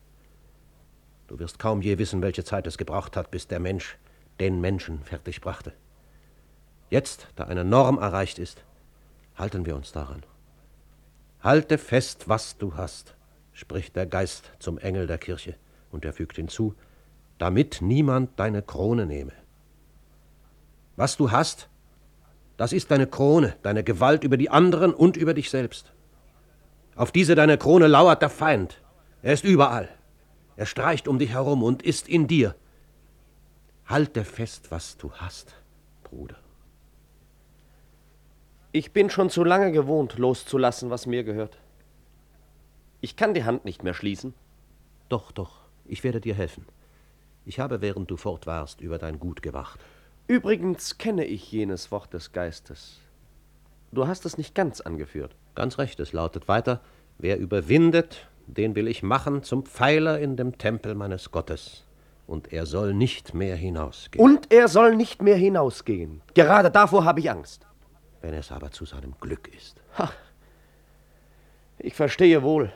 Du 1.34 1.40
wirst 1.40 1.58
kaum 1.58 1.82
je 1.82 1.98
wissen, 1.98 2.22
welche 2.22 2.44
Zeit 2.44 2.64
es 2.68 2.78
gebraucht 2.78 3.16
hat, 3.16 3.32
bis 3.32 3.48
der 3.48 3.58
Mensch 3.58 3.98
den 4.38 4.60
Menschen 4.60 5.02
fertig 5.02 5.40
brachte. 5.40 5.72
Jetzt, 6.90 7.26
da 7.34 7.42
eine 7.42 7.64
Norm 7.64 7.98
erreicht 7.98 8.38
ist, 8.38 8.62
halten 9.34 9.66
wir 9.66 9.74
uns 9.74 9.90
daran. 9.90 10.22
Halte 11.42 11.76
fest, 11.76 12.28
was 12.28 12.56
du 12.56 12.76
hast, 12.76 13.16
spricht 13.52 13.96
der 13.96 14.06
Geist 14.06 14.52
zum 14.60 14.78
Engel 14.78 15.08
der 15.08 15.18
Kirche, 15.18 15.56
und 15.90 16.04
er 16.04 16.12
fügt 16.12 16.36
hinzu, 16.36 16.76
damit 17.38 17.82
niemand 17.82 18.38
deine 18.38 18.62
Krone 18.62 19.04
nehme. 19.04 19.32
Was 20.94 21.16
du 21.16 21.32
hast, 21.32 21.68
das 22.56 22.72
ist 22.72 22.92
deine 22.92 23.08
Krone, 23.08 23.56
deine 23.62 23.82
Gewalt 23.82 24.22
über 24.22 24.36
die 24.36 24.50
anderen 24.50 24.94
und 24.94 25.16
über 25.16 25.34
dich 25.34 25.50
selbst. 25.50 25.92
Auf 26.94 27.10
diese 27.10 27.34
deine 27.34 27.58
Krone 27.58 27.88
lauert 27.88 28.22
der 28.22 28.30
Feind. 28.30 28.80
Er 29.20 29.32
ist 29.32 29.42
überall. 29.42 29.88
Er 30.56 30.66
streicht 30.66 31.08
um 31.08 31.18
dich 31.18 31.30
herum 31.30 31.62
und 31.62 31.82
ist 31.82 32.08
in 32.08 32.26
dir. 32.26 32.54
Halte 33.86 34.24
fest, 34.24 34.70
was 34.70 34.96
du 34.96 35.12
hast, 35.12 35.54
Bruder. 36.04 36.36
Ich 38.72 38.92
bin 38.92 39.10
schon 39.10 39.30
zu 39.30 39.44
lange 39.44 39.72
gewohnt, 39.72 40.18
loszulassen, 40.18 40.90
was 40.90 41.06
mir 41.06 41.22
gehört. 41.22 41.58
Ich 43.00 43.16
kann 43.16 43.34
die 43.34 43.44
Hand 43.44 43.64
nicht 43.64 43.84
mehr 43.84 43.94
schließen. 43.94 44.34
Doch, 45.08 45.30
doch, 45.30 45.60
ich 45.84 46.02
werde 46.02 46.20
dir 46.20 46.34
helfen. 46.34 46.66
Ich 47.44 47.60
habe, 47.60 47.82
während 47.82 48.10
du 48.10 48.16
fort 48.16 48.46
warst, 48.46 48.80
über 48.80 48.98
dein 48.98 49.20
Gut 49.20 49.42
gewacht. 49.42 49.78
Übrigens 50.26 50.96
kenne 50.96 51.26
ich 51.26 51.52
jenes 51.52 51.90
Wort 51.90 52.14
des 52.14 52.32
Geistes. 52.32 53.00
Du 53.92 54.06
hast 54.08 54.24
es 54.24 54.38
nicht 54.38 54.54
ganz 54.54 54.80
angeführt. 54.80 55.36
Ganz 55.54 55.78
recht, 55.78 56.00
es 56.00 56.12
lautet 56.12 56.48
weiter, 56.48 56.80
wer 57.18 57.38
überwindet, 57.38 58.26
den 58.46 58.74
will 58.74 58.88
ich 58.88 59.02
machen 59.02 59.42
zum 59.42 59.64
Pfeiler 59.64 60.18
in 60.18 60.36
dem 60.36 60.58
Tempel 60.58 60.94
meines 60.94 61.30
Gottes. 61.30 61.84
Und 62.26 62.52
er 62.52 62.66
soll 62.66 62.94
nicht 62.94 63.34
mehr 63.34 63.56
hinausgehen. 63.56 64.24
Und 64.24 64.52
er 64.52 64.68
soll 64.68 64.96
nicht 64.96 65.22
mehr 65.22 65.36
hinausgehen. 65.36 66.22
Gerade 66.34 66.70
davor 66.70 67.04
habe 67.04 67.20
ich 67.20 67.30
Angst. 67.30 67.66
Wenn 68.22 68.34
es 68.34 68.50
aber 68.50 68.70
zu 68.70 68.86
seinem 68.86 69.14
Glück 69.20 69.48
ist. 69.54 69.82
Ha. 69.98 70.10
Ich 71.78 71.94
verstehe 71.94 72.42
wohl. 72.42 72.72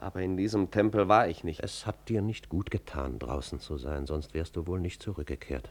Aber 0.00 0.20
in 0.20 0.36
diesem 0.36 0.72
Tempel 0.72 1.06
war 1.08 1.28
ich 1.28 1.44
nicht. 1.44 1.60
Es 1.60 1.86
hat 1.86 2.08
dir 2.08 2.22
nicht 2.22 2.48
gut 2.48 2.72
getan, 2.72 3.20
draußen 3.20 3.60
zu 3.60 3.78
sein, 3.78 4.06
sonst 4.06 4.34
wärst 4.34 4.56
du 4.56 4.66
wohl 4.66 4.80
nicht 4.80 5.00
zurückgekehrt. 5.00 5.70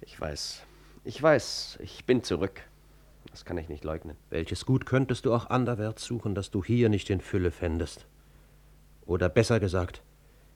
Ich 0.00 0.20
weiß. 0.20 0.62
Ich 1.02 1.20
weiß, 1.20 1.78
ich 1.82 2.04
bin 2.04 2.22
zurück. 2.22 2.62
Das 3.38 3.44
kann 3.44 3.58
ich 3.58 3.68
nicht 3.68 3.84
leugnen. 3.84 4.16
Welches 4.30 4.66
Gut 4.66 4.84
könntest 4.84 5.24
du 5.24 5.32
auch 5.32 5.48
anderwärts 5.48 6.04
suchen, 6.04 6.34
das 6.34 6.50
du 6.50 6.64
hier 6.64 6.88
nicht 6.88 7.08
in 7.08 7.20
Fülle 7.20 7.52
fändest? 7.52 8.08
Oder 9.06 9.28
besser 9.28 9.60
gesagt, 9.60 10.02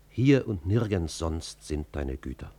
hier 0.09 0.49
und 0.49 0.67
nirgends 0.67 1.17
sonst 1.17 1.65
sind 1.65 1.87
deine 1.93 2.17
Güter. 2.17 2.51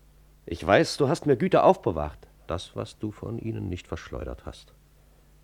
Ich 0.45 0.65
weiß, 0.65 0.95
du 0.95 1.09
hast 1.09 1.25
mir 1.25 1.35
Güter 1.35 1.65
aufbewahrt. 1.65 2.19
Das, 2.47 2.73
was 2.73 2.97
du 2.99 3.11
von 3.11 3.37
ihnen 3.37 3.67
nicht 3.67 3.85
verschleudert 3.85 4.45
hast. 4.45 4.73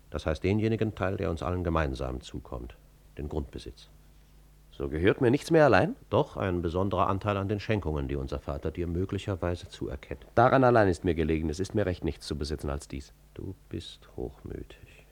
Das 0.08 0.24
heißt 0.24 0.42
denjenigen 0.42 0.94
Teil, 0.94 1.18
der 1.18 1.28
uns 1.28 1.42
allen 1.42 1.62
gemeinsam 1.62 2.22
zukommt, 2.22 2.74
den 3.18 3.28
Grundbesitz. 3.28 3.90
So 4.80 4.88
gehört 4.88 5.20
mir 5.20 5.30
nichts 5.30 5.50
mehr 5.50 5.66
allein? 5.66 5.94
Doch 6.08 6.38
ein 6.38 6.62
besonderer 6.62 7.06
Anteil 7.06 7.36
an 7.36 7.50
den 7.50 7.60
Schenkungen, 7.60 8.08
die 8.08 8.16
unser 8.16 8.38
Vater 8.38 8.70
dir 8.70 8.86
möglicherweise 8.86 9.68
zuerkennt. 9.68 10.24
Daran 10.34 10.64
allein 10.64 10.88
ist 10.88 11.04
mir 11.04 11.14
gelegen. 11.14 11.50
Es 11.50 11.60
ist 11.60 11.74
mir 11.74 11.84
recht, 11.84 12.02
nichts 12.02 12.26
zu 12.26 12.38
besitzen 12.38 12.70
als 12.70 12.88
dies. 12.88 13.12
Du 13.34 13.54
bist 13.68 14.08
hochmütig. 14.16 15.06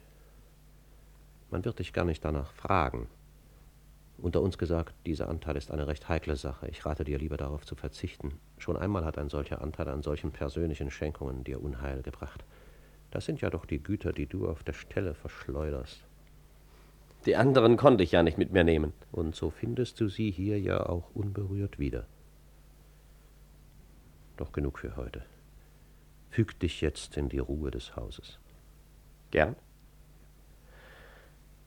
Man 1.51 1.63
wird 1.63 1.77
dich 1.77 1.93
gar 1.93 2.03
nicht 2.03 2.25
danach 2.25 2.51
fragen. 2.53 3.09
Unter 4.17 4.41
uns 4.41 4.57
gesagt, 4.57 4.95
dieser 5.05 5.29
Anteil 5.29 5.55
ist 5.55 5.69
eine 5.69 5.85
recht 5.85 6.09
heikle 6.09 6.35
Sache. 6.35 6.67
Ich 6.69 6.83
rate 6.83 7.03
dir 7.03 7.19
lieber 7.19 7.37
darauf 7.37 7.63
zu 7.63 7.75
verzichten. 7.75 8.39
Schon 8.57 8.75
einmal 8.75 9.05
hat 9.05 9.19
ein 9.19 9.29
solcher 9.29 9.61
Anteil 9.61 9.89
an 9.89 10.01
solchen 10.01 10.31
persönlichen 10.31 10.89
Schenkungen 10.89 11.43
dir 11.43 11.61
Unheil 11.61 12.01
gebracht. 12.01 12.43
Das 13.11 13.25
sind 13.25 13.39
ja 13.41 13.51
doch 13.51 13.67
die 13.67 13.83
Güter, 13.83 14.13
die 14.13 14.25
du 14.25 14.49
auf 14.49 14.63
der 14.63 14.73
Stelle 14.73 15.13
verschleuderst. 15.13 16.08
Die 17.25 17.35
anderen 17.35 17.77
konnte 17.77 18.03
ich 18.03 18.11
ja 18.11 18.23
nicht 18.23 18.37
mit 18.37 18.51
mir 18.51 18.63
nehmen. 18.63 18.93
Und 19.11 19.35
so 19.35 19.49
findest 19.49 19.99
du 19.99 20.07
sie 20.07 20.31
hier 20.31 20.59
ja 20.59 20.85
auch 20.85 21.09
unberührt 21.13 21.79
wieder. 21.79 22.05
Doch 24.37 24.51
genug 24.53 24.79
für 24.79 24.95
heute. 24.95 25.23
Füg 26.29 26.57
dich 26.59 26.81
jetzt 26.81 27.17
in 27.17 27.27
die 27.27 27.39
Ruhe 27.39 27.71
des 27.71 27.95
Hauses. 27.95 28.39
Gern. 29.31 29.55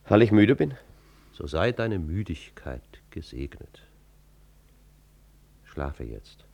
Weil 0.07 0.21
ich 0.21 0.31
müde 0.31 0.55
bin? 0.55 0.73
So 1.31 1.47
sei 1.47 1.71
deine 1.71 1.99
Müdigkeit 1.99 3.01
gesegnet. 3.09 3.83
Schlafe 5.65 6.03
jetzt. 6.03 6.45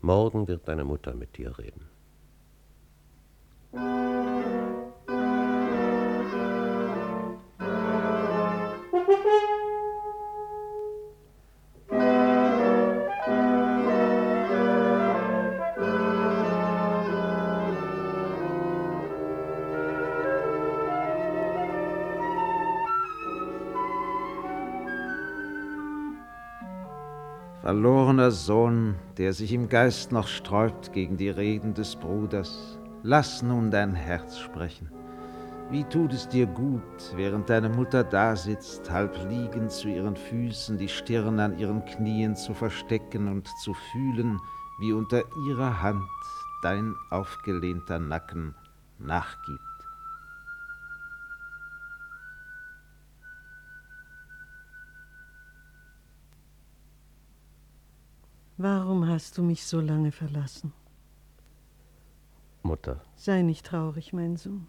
Morgen 0.00 0.48
wird 0.48 0.66
deine 0.66 0.84
Mutter 0.84 1.14
mit 1.14 1.36
dir 1.36 1.58
reden. 1.58 1.88
Verlorener 27.60 28.30
Sohn, 28.30 28.94
der 29.18 29.34
sich 29.34 29.52
im 29.52 29.68
Geist 29.68 30.12
noch 30.12 30.28
sträubt 30.28 30.94
gegen 30.94 31.18
die 31.18 31.28
Reden 31.28 31.74
des 31.74 31.94
Bruders, 31.94 32.78
lass 33.02 33.42
nun 33.42 33.70
dein 33.70 33.94
Herz 33.94 34.38
sprechen. 34.38 34.90
Wie 35.70 35.84
tut 35.84 36.14
es 36.14 36.26
dir 36.26 36.46
gut, 36.46 36.82
während 37.14 37.50
deine 37.50 37.68
Mutter 37.68 38.02
dasitzt, 38.02 38.90
halb 38.90 39.14
liegend 39.28 39.70
zu 39.70 39.88
ihren 39.88 40.16
Füßen, 40.16 40.78
die 40.78 40.88
Stirn 40.88 41.38
an 41.38 41.58
ihren 41.58 41.84
Knien 41.84 42.34
zu 42.34 42.54
verstecken 42.54 43.28
und 43.28 43.46
zu 43.62 43.74
fühlen, 43.92 44.40
wie 44.80 44.94
unter 44.94 45.22
ihrer 45.46 45.82
Hand 45.82 46.00
dein 46.62 46.94
aufgelehnter 47.10 47.98
Nacken 47.98 48.54
nachgibt. 48.98 49.69
Hast 59.10 59.36
du 59.36 59.42
mich 59.42 59.66
so 59.66 59.80
lange 59.80 60.12
verlassen? 60.12 60.72
Mutter. 62.62 63.00
Sei 63.16 63.42
nicht 63.42 63.66
traurig, 63.66 64.12
mein 64.12 64.36
Sohn. 64.36 64.66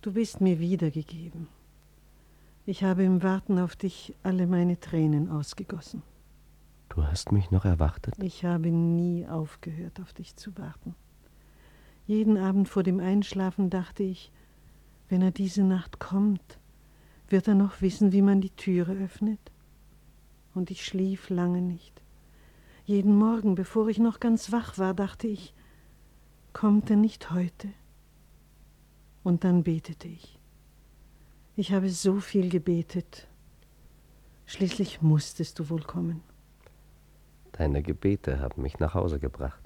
Du 0.00 0.12
bist 0.12 0.40
mir 0.40 0.60
wiedergegeben. 0.60 1.48
Ich 2.64 2.84
habe 2.84 3.04
im 3.04 3.22
Warten 3.22 3.58
auf 3.58 3.76
dich 3.76 4.14
alle 4.22 4.46
meine 4.46 4.78
Tränen 4.78 5.30
ausgegossen. 5.30 6.02
Du 6.88 7.04
hast 7.04 7.32
mich 7.32 7.50
noch 7.50 7.64
erwartet? 7.64 8.14
Ich 8.22 8.44
habe 8.44 8.70
nie 8.70 9.26
aufgehört, 9.26 10.00
auf 10.00 10.12
dich 10.12 10.36
zu 10.36 10.56
warten. 10.56 10.94
Jeden 12.06 12.38
Abend 12.38 12.68
vor 12.68 12.82
dem 12.82 13.00
Einschlafen 13.00 13.68
dachte 13.68 14.02
ich, 14.02 14.30
wenn 15.08 15.22
er 15.22 15.32
diese 15.32 15.62
Nacht 15.62 15.98
kommt, 15.98 16.58
wird 17.28 17.48
er 17.48 17.54
noch 17.54 17.80
wissen, 17.80 18.12
wie 18.12 18.22
man 18.22 18.40
die 18.40 18.50
Türe 18.50 18.92
öffnet. 18.92 19.40
Und 20.54 20.70
ich 20.70 20.84
schlief 20.84 21.28
lange 21.30 21.60
nicht. 21.60 22.02
Jeden 22.86 23.18
Morgen, 23.18 23.56
bevor 23.56 23.88
ich 23.88 23.98
noch 23.98 24.20
ganz 24.20 24.52
wach 24.52 24.78
war, 24.78 24.94
dachte 24.94 25.26
ich, 25.26 25.54
kommt 26.52 26.88
er 26.88 26.94
nicht 26.94 27.32
heute? 27.32 27.68
Und 29.24 29.42
dann 29.42 29.64
betete 29.64 30.06
ich. 30.06 30.38
Ich 31.56 31.72
habe 31.72 31.90
so 31.90 32.20
viel 32.20 32.48
gebetet. 32.48 33.26
Schließlich 34.46 35.02
musstest 35.02 35.58
du 35.58 35.68
wohl 35.68 35.82
kommen. 35.82 36.22
Deine 37.50 37.82
Gebete 37.82 38.38
haben 38.38 38.62
mich 38.62 38.78
nach 38.78 38.94
Hause 38.94 39.18
gebracht. 39.18 39.60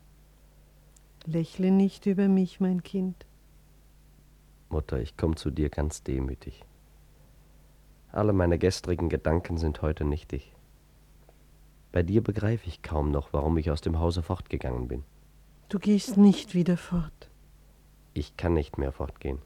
Lächle 1.26 1.70
nicht 1.70 2.06
über 2.06 2.26
mich, 2.26 2.58
mein 2.58 2.82
Kind. 2.82 3.26
Mutter, 4.70 4.98
ich 4.98 5.18
komme 5.18 5.34
zu 5.34 5.50
dir 5.50 5.68
ganz 5.68 6.02
demütig. 6.02 6.64
Alle 8.12 8.32
meine 8.32 8.58
gestrigen 8.58 9.10
Gedanken 9.10 9.58
sind 9.58 9.82
heute 9.82 10.04
nichtig. 10.04 10.54
Bei 11.92 12.02
dir 12.02 12.22
begreife 12.22 12.68
ich 12.68 12.82
kaum 12.82 13.10
noch, 13.10 13.32
warum 13.32 13.58
ich 13.58 13.70
aus 13.70 13.80
dem 13.80 13.98
Hause 13.98 14.22
fortgegangen 14.22 14.88
bin. 14.88 15.04
Du 15.68 15.78
gehst 15.78 16.16
nicht 16.16 16.54
wieder 16.54 16.76
fort. 16.76 17.30
Ich 18.14 18.36
kann 18.36 18.54
nicht 18.54 18.78
mehr 18.78 18.92
fortgehen. 18.92 19.38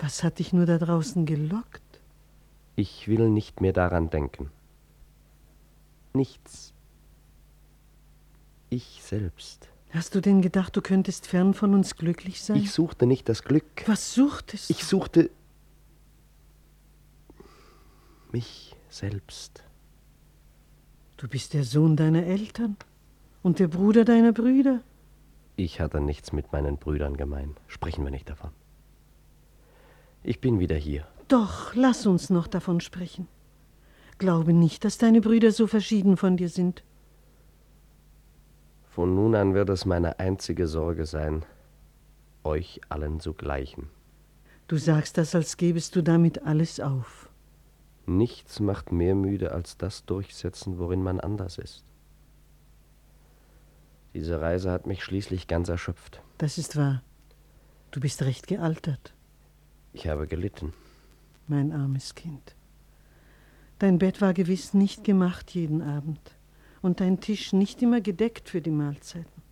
Was 0.00 0.22
hat 0.22 0.38
dich 0.38 0.52
nur 0.52 0.66
da 0.66 0.78
draußen 0.78 1.26
gelockt? 1.26 1.82
Ich 2.76 3.08
will 3.08 3.28
nicht 3.28 3.60
mehr 3.60 3.72
daran 3.72 4.10
denken. 4.10 4.50
Nichts. 6.12 6.72
Ich 8.70 9.00
selbst. 9.02 9.68
Hast 9.90 10.14
du 10.14 10.20
denn 10.20 10.42
gedacht, 10.42 10.76
du 10.76 10.82
könntest 10.82 11.26
fern 11.26 11.54
von 11.54 11.74
uns 11.74 11.96
glücklich 11.96 12.42
sein? 12.42 12.58
Ich 12.58 12.70
suchte 12.70 13.06
nicht 13.06 13.28
das 13.28 13.42
Glück. 13.42 13.64
Was 13.86 14.14
suchtest 14.14 14.70
Ich 14.70 14.84
suchte 14.84 15.30
mich 18.30 18.76
selbst. 18.90 19.64
Du 21.18 21.26
bist 21.26 21.52
der 21.52 21.64
Sohn 21.64 21.96
deiner 21.96 22.24
Eltern 22.24 22.76
und 23.42 23.58
der 23.58 23.66
Bruder 23.66 24.04
deiner 24.04 24.32
Brüder. 24.32 24.82
Ich 25.56 25.80
hatte 25.80 26.00
nichts 26.00 26.32
mit 26.32 26.52
meinen 26.52 26.76
Brüdern 26.76 27.16
gemein. 27.16 27.56
Sprechen 27.66 28.04
wir 28.04 28.12
nicht 28.12 28.30
davon. 28.30 28.50
Ich 30.22 30.40
bin 30.40 30.60
wieder 30.60 30.76
hier. 30.76 31.08
Doch, 31.26 31.74
lass 31.74 32.06
uns 32.06 32.30
noch 32.30 32.46
davon 32.46 32.80
sprechen. 32.80 33.26
Glaube 34.18 34.52
nicht, 34.52 34.84
dass 34.84 34.96
deine 34.96 35.20
Brüder 35.20 35.50
so 35.50 35.66
verschieden 35.66 36.16
von 36.16 36.36
dir 36.36 36.48
sind. 36.48 36.84
Von 38.88 39.16
nun 39.16 39.34
an 39.34 39.54
wird 39.54 39.70
es 39.70 39.84
meine 39.84 40.20
einzige 40.20 40.68
Sorge 40.68 41.04
sein, 41.04 41.44
euch 42.44 42.80
allen 42.88 43.18
zu 43.18 43.34
gleichen. 43.34 43.90
Du 44.68 44.76
sagst 44.76 45.18
das, 45.18 45.34
als 45.34 45.56
gebest 45.56 45.96
du 45.96 46.02
damit 46.02 46.42
alles 46.42 46.78
auf. 46.78 47.27
Nichts 48.08 48.58
macht 48.58 48.90
mehr 48.90 49.14
müde 49.14 49.52
als 49.52 49.76
das 49.76 50.06
Durchsetzen, 50.06 50.78
worin 50.78 51.02
man 51.02 51.20
anders 51.20 51.58
ist. 51.58 51.84
Diese 54.14 54.40
Reise 54.40 54.70
hat 54.72 54.86
mich 54.86 55.04
schließlich 55.04 55.46
ganz 55.46 55.68
erschöpft. 55.68 56.22
Das 56.38 56.56
ist 56.56 56.74
wahr. 56.76 57.02
Du 57.90 58.00
bist 58.00 58.22
recht 58.22 58.46
gealtert, 58.46 59.12
Ich 59.92 60.08
habe 60.08 60.26
gelitten. 60.26 60.72
mein 61.48 61.70
armes 61.70 62.14
Kind. 62.14 62.54
Dein 63.78 63.98
Bett 63.98 64.22
war 64.22 64.32
gewiss 64.32 64.72
nicht 64.72 65.04
gemacht 65.04 65.50
jeden 65.50 65.82
Abend 65.82 66.34
und 66.80 67.00
dein 67.00 67.20
Tisch 67.20 67.52
nicht 67.52 67.82
immer 67.82 68.00
gedeckt 68.00 68.48
für 68.48 68.62
die 68.62 68.70
Mahlzeiten. 68.70 69.42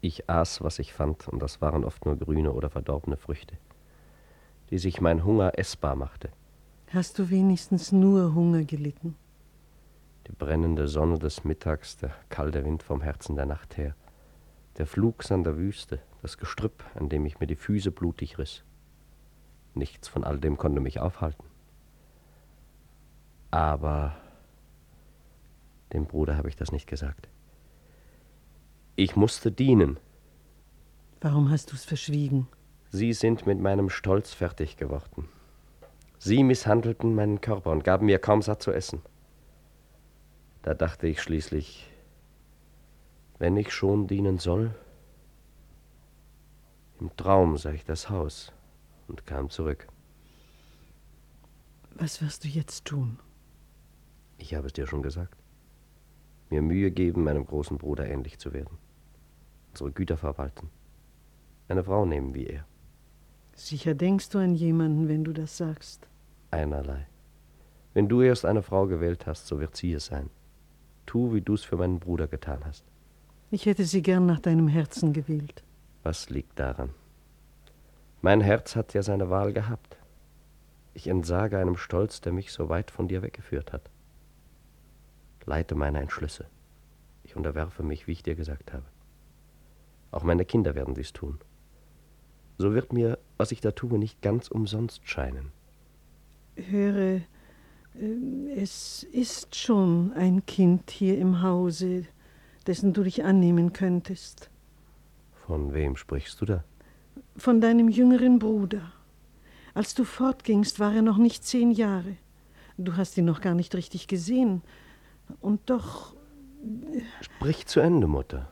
Ich 0.00 0.30
aß, 0.30 0.62
was 0.62 0.78
ich 0.78 0.92
fand, 0.92 1.26
und 1.28 1.40
das 1.40 1.60
waren 1.60 1.84
oft 1.84 2.06
nur 2.06 2.16
grüne 2.16 2.52
oder 2.52 2.70
verdorbene 2.70 3.16
Früchte, 3.16 3.56
die 4.70 4.78
sich 4.78 5.00
mein 5.00 5.24
Hunger 5.24 5.58
essbar 5.58 5.96
machte. 5.96 6.30
Hast 6.94 7.18
du 7.18 7.28
wenigstens 7.28 7.90
nur 7.90 8.36
Hunger 8.36 8.62
gelitten? 8.62 9.16
Die 10.28 10.32
brennende 10.32 10.86
Sonne 10.86 11.18
des 11.18 11.42
Mittags, 11.42 11.96
der 11.96 12.14
kalte 12.28 12.64
Wind 12.64 12.84
vom 12.84 13.00
Herzen 13.02 13.34
der 13.34 13.46
Nacht 13.46 13.76
her, 13.76 13.96
der 14.78 14.86
Flugs 14.86 15.32
an 15.32 15.42
der 15.42 15.56
Wüste, 15.56 15.98
das 16.22 16.38
Gestrüpp, 16.38 16.84
an 16.94 17.08
dem 17.08 17.26
ich 17.26 17.40
mir 17.40 17.48
die 17.48 17.56
Füße 17.56 17.90
blutig 17.90 18.38
riss. 18.38 18.62
Nichts 19.74 20.06
von 20.06 20.22
all 20.22 20.38
dem 20.38 20.56
konnte 20.56 20.80
mich 20.80 21.00
aufhalten. 21.00 21.42
Aber 23.50 24.14
dem 25.92 26.06
Bruder 26.06 26.36
habe 26.36 26.48
ich 26.48 26.54
das 26.54 26.70
nicht 26.70 26.86
gesagt. 26.86 27.28
Ich 28.94 29.16
musste 29.16 29.50
dienen. 29.50 29.98
Warum 31.20 31.50
hast 31.50 31.72
du's 31.72 31.84
verschwiegen? 31.84 32.46
Sie 32.90 33.12
sind 33.14 33.46
mit 33.48 33.58
meinem 33.58 33.90
Stolz 33.90 34.32
fertig 34.32 34.76
geworden. 34.76 35.28
Sie 36.26 36.42
misshandelten 36.42 37.14
meinen 37.14 37.42
Körper 37.42 37.70
und 37.70 37.84
gaben 37.84 38.06
mir 38.06 38.18
kaum 38.18 38.40
satt 38.40 38.62
zu 38.62 38.72
essen. 38.72 39.02
Da 40.62 40.72
dachte 40.72 41.06
ich 41.06 41.20
schließlich, 41.20 41.92
wenn 43.38 43.58
ich 43.58 43.74
schon 43.74 44.06
dienen 44.06 44.38
soll. 44.38 44.74
Im 46.98 47.14
Traum 47.18 47.58
sah 47.58 47.72
ich 47.72 47.84
das 47.84 48.08
Haus 48.08 48.52
und 49.06 49.26
kam 49.26 49.50
zurück. 49.50 49.86
Was 51.90 52.22
wirst 52.22 52.44
du 52.44 52.48
jetzt 52.48 52.86
tun? 52.86 53.18
Ich 54.38 54.54
habe 54.54 54.68
es 54.68 54.72
dir 54.72 54.86
schon 54.86 55.02
gesagt. 55.02 55.36
Mir 56.48 56.62
Mühe 56.62 56.90
geben, 56.90 57.24
meinem 57.24 57.44
großen 57.44 57.76
Bruder 57.76 58.08
ähnlich 58.08 58.38
zu 58.38 58.54
werden. 58.54 58.78
Unsere 59.72 59.92
Güter 59.92 60.16
verwalten. 60.16 60.70
Eine 61.68 61.84
Frau 61.84 62.06
nehmen 62.06 62.34
wie 62.34 62.46
er. 62.46 62.66
Sicher 63.54 63.92
denkst 63.92 64.30
du 64.30 64.38
an 64.38 64.54
jemanden, 64.54 65.06
wenn 65.06 65.22
du 65.22 65.34
das 65.34 65.58
sagst. 65.58 66.08
Einerlei. 66.54 67.08
Wenn 67.94 68.08
du 68.08 68.22
erst 68.22 68.44
eine 68.44 68.62
Frau 68.62 68.86
gewählt 68.86 69.26
hast, 69.26 69.48
so 69.48 69.58
wird 69.58 69.74
sie 69.74 69.92
es 69.92 70.06
sein. 70.06 70.30
Tu, 71.04 71.34
wie 71.34 71.40
du 71.40 71.54
es 71.54 71.64
für 71.64 71.76
meinen 71.76 71.98
Bruder 71.98 72.28
getan 72.28 72.64
hast. 72.64 72.84
Ich 73.50 73.66
hätte 73.66 73.84
sie 73.84 74.02
gern 74.02 74.24
nach 74.26 74.38
deinem 74.38 74.68
Herzen 74.68 75.12
gewählt. 75.12 75.64
Was 76.04 76.30
liegt 76.30 76.56
daran? 76.58 76.90
Mein 78.22 78.40
Herz 78.40 78.76
hat 78.76 78.94
ja 78.94 79.02
seine 79.02 79.30
Wahl 79.30 79.52
gehabt. 79.52 79.96
Ich 80.92 81.08
entsage 81.08 81.58
einem 81.58 81.76
Stolz, 81.76 82.20
der 82.20 82.32
mich 82.32 82.52
so 82.52 82.68
weit 82.68 82.92
von 82.92 83.08
dir 83.08 83.22
weggeführt 83.22 83.72
hat. 83.72 83.90
Leite 85.46 85.74
meine 85.74 86.00
Entschlüsse. 86.00 86.46
Ich 87.24 87.34
unterwerfe 87.34 87.82
mich, 87.82 88.06
wie 88.06 88.12
ich 88.12 88.22
dir 88.22 88.36
gesagt 88.36 88.72
habe. 88.72 88.86
Auch 90.12 90.22
meine 90.22 90.44
Kinder 90.44 90.76
werden 90.76 90.94
dies 90.94 91.12
tun. 91.12 91.40
So 92.58 92.74
wird 92.74 92.92
mir, 92.92 93.18
was 93.38 93.50
ich 93.50 93.60
da 93.60 93.72
tue, 93.72 93.98
nicht 93.98 94.22
ganz 94.22 94.46
umsonst 94.48 95.08
scheinen. 95.08 95.50
Höre, 96.56 97.20
äh, 97.20 98.54
es 98.56 99.02
ist 99.04 99.56
schon 99.56 100.12
ein 100.14 100.44
Kind 100.46 100.90
hier 100.90 101.18
im 101.18 101.42
Hause, 101.42 102.04
dessen 102.66 102.92
du 102.92 103.02
dich 103.02 103.24
annehmen 103.24 103.72
könntest. 103.72 104.50
Von 105.46 105.74
wem 105.74 105.96
sprichst 105.96 106.40
du 106.40 106.46
da? 106.46 106.64
Von 107.36 107.60
deinem 107.60 107.88
jüngeren 107.88 108.38
Bruder. 108.38 108.92
Als 109.74 109.94
du 109.94 110.04
fortgingst, 110.04 110.80
war 110.80 110.94
er 110.94 111.02
noch 111.02 111.18
nicht 111.18 111.44
zehn 111.44 111.70
Jahre. 111.70 112.16
Du 112.78 112.96
hast 112.96 113.18
ihn 113.18 113.24
noch 113.24 113.40
gar 113.40 113.54
nicht 113.54 113.74
richtig 113.74 114.06
gesehen. 114.08 114.62
Und 115.40 115.60
doch, 115.66 116.14
Sprich 117.20 117.66
zu 117.66 117.80
Ende, 117.80 118.06
Mutter. 118.06 118.48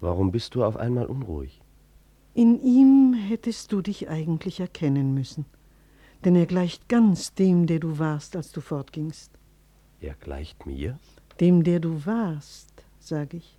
Warum 0.00 0.32
bist 0.32 0.54
du 0.54 0.64
auf 0.64 0.76
einmal 0.76 1.06
unruhig? 1.06 1.60
in 2.34 2.60
ihm 2.62 3.14
hättest 3.14 3.70
du 3.70 3.80
dich 3.80 4.08
eigentlich 4.08 4.58
erkennen 4.58 5.14
müssen. 5.14 5.46
Denn 6.24 6.36
er 6.36 6.46
gleicht 6.46 6.88
ganz 6.88 7.34
dem, 7.34 7.66
der 7.66 7.80
du 7.80 7.98
warst, 7.98 8.34
als 8.34 8.50
du 8.52 8.60
fortgingst. 8.60 9.30
Er 10.00 10.14
gleicht 10.14 10.64
mir? 10.64 10.98
Dem, 11.40 11.64
der 11.64 11.80
du 11.80 12.06
warst, 12.06 12.84
sag 12.98 13.34
ich. 13.34 13.58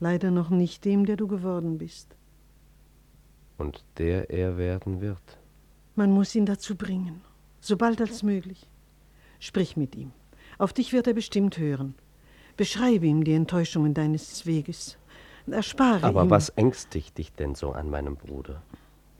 Leider 0.00 0.30
noch 0.30 0.50
nicht 0.50 0.84
dem, 0.84 1.06
der 1.06 1.16
du 1.16 1.28
geworden 1.28 1.78
bist. 1.78 2.16
Und 3.58 3.84
der 3.98 4.30
er 4.30 4.58
werden 4.58 5.00
wird. 5.00 5.38
Man 5.94 6.10
muss 6.10 6.34
ihn 6.34 6.46
dazu 6.46 6.74
bringen, 6.74 7.20
so 7.60 7.76
bald 7.76 8.00
als 8.00 8.24
möglich. 8.24 8.68
Sprich 9.38 9.76
mit 9.76 9.94
ihm. 9.94 10.10
Auf 10.58 10.72
dich 10.72 10.92
wird 10.92 11.06
er 11.06 11.14
bestimmt 11.14 11.58
hören. 11.58 11.94
Beschreibe 12.56 13.06
ihm 13.06 13.22
die 13.22 13.34
Enttäuschungen 13.34 13.94
deines 13.94 14.46
Weges. 14.46 14.98
Erspare 15.46 16.04
Aber 16.06 16.24
ihm. 16.24 16.30
was 16.30 16.48
ängstigt 16.50 17.18
dich 17.18 17.32
denn 17.32 17.54
so 17.54 17.72
an 17.72 17.90
meinem 17.90 18.16
Bruder? 18.16 18.62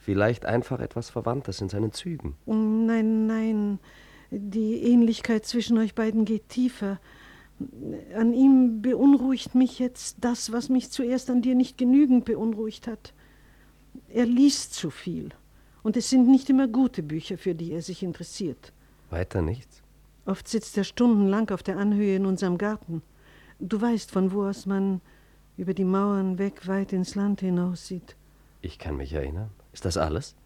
Vielleicht 0.05 0.45
einfach 0.45 0.81
etwas 0.81 1.09
Verwandtes 1.09 1.63
in 1.63 1.71
seinen 1.71 1.91
Zügen. 1.93 2.35
Nein, 2.45 3.27
nein. 3.27 3.79
Die 4.31 4.83
Ähnlichkeit 4.83 5.47
zwischen 5.47 5.79
euch 5.79 5.95
beiden 5.95 6.27
geht 6.27 6.51
tiefer. 6.51 7.01
An 8.15 8.35
ihm 8.35 8.83
beunruhigt 8.83 9.55
mich 9.55 9.79
jetzt 9.79 10.19
das, 10.21 10.53
was 10.53 10.69
mich 10.69 10.91
zuerst 10.91 11.31
an 11.31 11.41
dir 11.41 11.55
nicht 11.55 11.79
genügend 11.79 12.27
beunruhigt 12.27 12.87
hat. 12.87 13.15
Er 14.11 14.27
liest 14.27 14.75
zu 14.75 14.91
viel. 14.91 15.31
Und 15.83 15.97
es 15.97 16.11
sind 16.11 16.29
nicht 16.29 16.51
immer 16.51 16.69
gute 16.69 17.03
Bücher, 17.03 17.39
für 17.39 17.55
die 17.55 17.73
er 17.73 17.81
sich 17.81 18.03
interessiert. 18.03 18.75
Weiter 19.09 19.41
nichts? 19.41 19.83
Oft 20.27 20.49
sitzt 20.49 20.77
er 20.77 20.85
stundenlang 20.85 21.49
auf 21.49 21.63
der 21.63 21.79
Anhöhe 21.79 22.17
in 22.17 22.27
unserem 22.27 22.59
Garten. 22.59 23.01
Du 23.59 23.81
weißt, 23.81 24.11
von 24.11 24.33
wo 24.33 24.45
aus 24.45 24.67
man 24.67 25.01
über 25.57 25.73
die 25.73 25.85
Mauern 25.85 26.37
weg 26.39 26.69
weit 26.69 26.93
ins 26.93 27.15
Land 27.15 27.41
hinaussieht. 27.41 28.17
Ich 28.61 28.79
kann 28.79 28.99
mich 28.99 29.15
erinnern. 29.15 29.49
Ist 29.75 29.85
das 29.85 29.97
alles? 29.97 30.37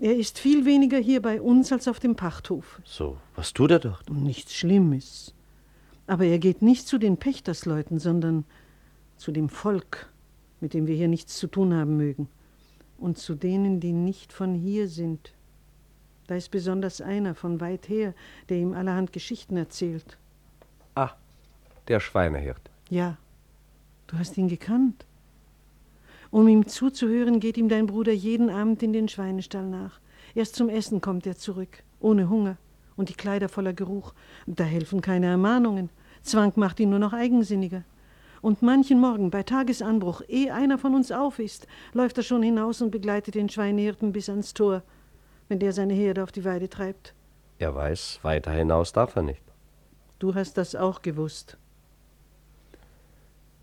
Er 0.00 0.16
ist 0.16 0.38
viel 0.38 0.64
weniger 0.64 0.96
hier 0.96 1.20
bei 1.20 1.42
uns 1.42 1.70
als 1.70 1.86
auf 1.86 2.00
dem 2.00 2.16
Pachthof. 2.16 2.80
So, 2.84 3.18
was 3.36 3.52
tut 3.52 3.70
er 3.70 3.78
dort? 3.78 4.08
Nichts 4.10 4.54
Schlimmes. 4.54 5.34
Aber 6.06 6.24
er 6.24 6.38
geht 6.38 6.62
nicht 6.62 6.88
zu 6.88 6.96
den 6.96 7.18
Pächtersleuten, 7.18 7.98
sondern 7.98 8.44
zu 9.18 9.30
dem 9.30 9.50
Volk, 9.50 10.10
mit 10.60 10.72
dem 10.72 10.86
wir 10.86 10.96
hier 10.96 11.06
nichts 11.06 11.36
zu 11.36 11.46
tun 11.46 11.74
haben 11.74 11.98
mögen. 11.98 12.28
Und 12.96 13.18
zu 13.18 13.34
denen, 13.34 13.78
die 13.78 13.92
nicht 13.92 14.32
von 14.32 14.54
hier 14.54 14.88
sind. 14.88 15.34
Da 16.26 16.36
ist 16.36 16.50
besonders 16.50 17.02
einer 17.02 17.34
von 17.34 17.60
weit 17.60 17.90
her, 17.90 18.14
der 18.48 18.56
ihm 18.56 18.72
allerhand 18.72 19.12
Geschichten 19.12 19.58
erzählt. 19.58 20.16
Ah, 20.94 21.10
der 21.88 22.00
Schweinehirt. 22.00 22.70
Ja, 22.88 23.18
du 24.06 24.18
hast 24.18 24.38
ihn 24.38 24.48
gekannt. 24.48 25.04
Um 26.32 26.48
ihm 26.48 26.66
zuzuhören, 26.66 27.40
geht 27.40 27.58
ihm 27.58 27.68
dein 27.68 27.86
Bruder 27.86 28.10
jeden 28.12 28.48
Abend 28.48 28.82
in 28.82 28.94
den 28.94 29.06
Schweinestall 29.06 29.68
nach. 29.68 30.00
Erst 30.34 30.56
zum 30.56 30.70
Essen 30.70 31.02
kommt 31.02 31.26
er 31.26 31.36
zurück, 31.36 31.82
ohne 32.00 32.30
Hunger 32.30 32.56
und 32.96 33.10
die 33.10 33.14
Kleider 33.14 33.50
voller 33.50 33.74
Geruch. 33.74 34.14
Da 34.46 34.64
helfen 34.64 35.02
keine 35.02 35.26
Ermahnungen. 35.26 35.90
Zwang 36.22 36.54
macht 36.56 36.80
ihn 36.80 36.88
nur 36.88 36.98
noch 36.98 37.12
eigensinniger. 37.12 37.84
Und 38.40 38.62
manchen 38.62 38.98
Morgen 38.98 39.30
bei 39.30 39.42
Tagesanbruch, 39.42 40.22
ehe 40.26 40.54
einer 40.54 40.78
von 40.78 40.94
uns 40.94 41.12
auf 41.12 41.38
ist, 41.38 41.66
läuft 41.92 42.16
er 42.16 42.24
schon 42.24 42.42
hinaus 42.42 42.80
und 42.80 42.92
begleitet 42.92 43.34
den 43.34 43.50
Schweinehirten 43.50 44.12
bis 44.12 44.30
ans 44.30 44.54
Tor, 44.54 44.82
wenn 45.48 45.58
der 45.58 45.74
seine 45.74 45.92
Herde 45.92 46.22
auf 46.22 46.32
die 46.32 46.46
Weide 46.46 46.70
treibt. 46.70 47.12
Er 47.58 47.74
weiß, 47.74 48.20
weiter 48.22 48.52
hinaus 48.52 48.94
darf 48.94 49.16
er 49.16 49.22
nicht. 49.22 49.42
Du 50.18 50.34
hast 50.34 50.56
das 50.56 50.74
auch 50.74 51.02
gewusst. 51.02 51.58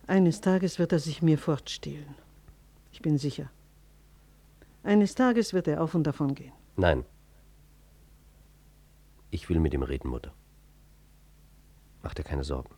Eines 0.05 0.39
Tages 0.39 0.77
wird 0.77 0.91
er 0.91 0.99
sich 0.99 1.23
mir 1.23 1.39
fortstehlen. 1.39 2.15
Ich 2.99 3.03
bin 3.03 3.17
sicher. 3.17 3.49
Eines 4.83 5.15
Tages 5.15 5.53
wird 5.53 5.69
er 5.69 5.81
auf 5.81 5.95
und 5.95 6.03
davon 6.03 6.35
gehen. 6.35 6.51
Nein. 6.75 7.05
Ich 9.31 9.47
will 9.47 9.61
mit 9.61 9.73
ihm 9.73 9.83
reden, 9.83 10.09
Mutter. 10.09 10.33
Mach 12.03 12.13
dir 12.13 12.25
keine 12.25 12.43
Sorgen. 12.43 12.75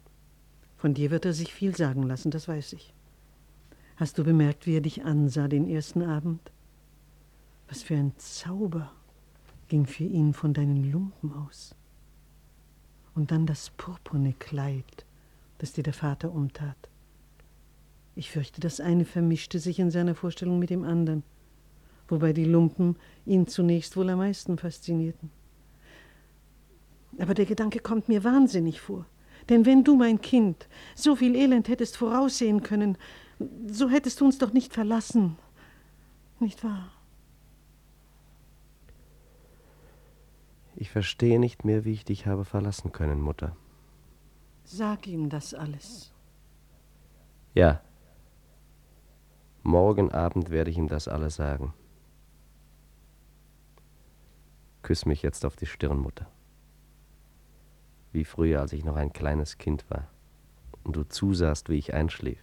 Von 0.77 0.93
dir 0.93 1.09
wird 1.09 1.25
er 1.25 1.33
sich 1.33 1.51
viel 1.51 1.75
sagen 1.75 2.03
lassen, 2.03 2.29
das 2.29 2.47
weiß 2.47 2.73
ich. 2.73 2.93
Hast 3.95 4.19
du 4.19 4.23
bemerkt, 4.23 4.67
wie 4.67 4.77
er 4.77 4.81
dich 4.81 5.03
ansah 5.03 5.47
den 5.47 5.67
ersten 5.67 6.03
Abend? 6.03 6.51
Was 7.67 7.81
für 7.81 7.95
ein 7.95 8.13
Zauber 8.17 8.91
ging 9.69 9.87
für 9.87 10.03
ihn 10.03 10.35
von 10.35 10.53
deinen 10.53 10.91
Lumpen 10.91 11.33
aus. 11.33 11.73
Und 13.15 13.31
dann 13.31 13.47
das 13.47 13.71
purpurne 13.71 14.33
Kleid, 14.33 15.03
das 15.57 15.73
dir 15.73 15.83
der 15.83 15.93
Vater 15.93 16.31
umtat. 16.31 16.90
Ich 18.21 18.29
fürchte, 18.29 18.61
das 18.61 18.79
eine 18.79 19.03
vermischte 19.03 19.57
sich 19.57 19.79
in 19.79 19.89
seiner 19.89 20.13
Vorstellung 20.13 20.59
mit 20.59 20.69
dem 20.69 20.83
anderen, 20.83 21.23
wobei 22.07 22.33
die 22.33 22.45
Lumpen 22.45 22.95
ihn 23.25 23.47
zunächst 23.47 23.97
wohl 23.97 24.07
am 24.11 24.19
meisten 24.19 24.59
faszinierten. 24.59 25.31
Aber 27.17 27.33
der 27.33 27.47
Gedanke 27.47 27.79
kommt 27.79 28.09
mir 28.09 28.23
wahnsinnig 28.23 28.79
vor. 28.79 29.07
Denn 29.49 29.65
wenn 29.65 29.83
du, 29.83 29.95
mein 29.95 30.21
Kind, 30.21 30.67
so 30.93 31.15
viel 31.15 31.35
Elend 31.35 31.67
hättest 31.67 31.97
voraussehen 31.97 32.61
können, 32.61 32.95
so 33.65 33.89
hättest 33.89 34.21
du 34.21 34.25
uns 34.25 34.37
doch 34.37 34.53
nicht 34.53 34.71
verlassen. 34.71 35.39
Nicht 36.39 36.63
wahr? 36.63 36.91
Ich 40.75 40.91
verstehe 40.91 41.39
nicht 41.39 41.65
mehr, 41.65 41.85
wie 41.85 41.93
ich 41.93 42.05
dich 42.05 42.27
habe 42.27 42.45
verlassen 42.45 42.91
können, 42.91 43.19
Mutter. 43.19 43.57
Sag 44.63 45.07
ihm 45.07 45.29
das 45.29 45.55
alles. 45.55 46.13
Ja. 47.55 47.81
Morgen 49.63 50.11
Abend 50.11 50.49
werde 50.49 50.71
ich 50.71 50.77
ihm 50.77 50.87
das 50.87 51.07
alles 51.07 51.35
sagen. 51.35 51.73
Küss 54.81 55.05
mich 55.05 55.21
jetzt 55.21 55.45
auf 55.45 55.55
die 55.55 55.67
Stirn, 55.67 55.99
Mutter 55.99 56.27
wie 58.13 58.25
früher, 58.25 58.61
als 58.61 58.73
ich 58.73 58.83
noch 58.83 58.95
ein 58.95 59.13
kleines 59.13 59.57
Kind 59.57 59.89
war 59.89 60.07
und 60.83 60.95
du 60.95 61.03
zusahst, 61.03 61.69
wie 61.69 61.77
ich 61.77 61.93
einschlief. 61.93 62.39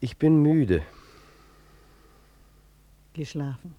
Ich 0.00 0.18
bin 0.18 0.42
müde. 0.42 0.82
Geschlafen. 3.12 3.74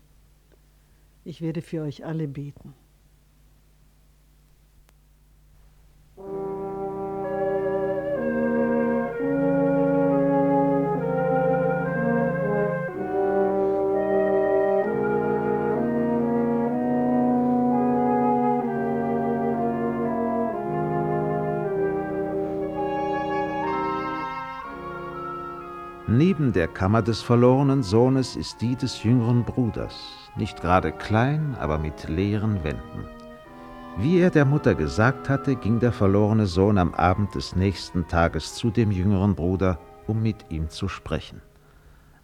Ich 1.25 1.41
werde 1.41 1.62
für 1.62 1.81
euch 1.81 2.05
alle 2.05 2.27
beten. 2.27 2.73
Neben 26.07 26.51
der 26.51 26.67
Kammer 26.67 27.01
des 27.01 27.21
verlorenen 27.21 27.81
Sohnes 27.81 28.35
ist 28.35 28.59
die 28.59 28.75
des 28.75 29.03
jüngeren 29.03 29.45
Bruders, 29.45 29.95
nicht 30.35 30.59
gerade 30.59 30.91
klein, 30.91 31.55
aber 31.57 31.77
mit 31.77 32.09
leeren 32.09 32.61
Wänden. 32.65 33.07
Wie 33.97 34.19
er 34.19 34.29
der 34.29 34.43
Mutter 34.43 34.75
gesagt 34.75 35.29
hatte, 35.29 35.55
ging 35.55 35.79
der 35.79 35.93
verlorene 35.93 36.45
Sohn 36.45 36.77
am 36.77 36.93
Abend 36.93 37.33
des 37.35 37.55
nächsten 37.55 38.05
Tages 38.09 38.55
zu 38.55 38.69
dem 38.69 38.91
jüngeren 38.91 39.33
Bruder, 39.33 39.79
um 40.05 40.21
mit 40.21 40.43
ihm 40.49 40.69
zu 40.69 40.89
sprechen. 40.89 41.41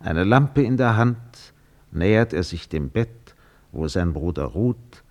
Eine 0.02 0.26
Lampe 0.26 0.62
in 0.62 0.76
der 0.76 0.98
Hand 0.98 1.54
nähert 1.92 2.34
er 2.34 2.44
sich 2.44 2.68
dem 2.68 2.90
Bett, 2.90 3.34
wo 3.72 3.88
sein 3.88 4.12
Bruder 4.12 4.44
ruht, 4.44 5.06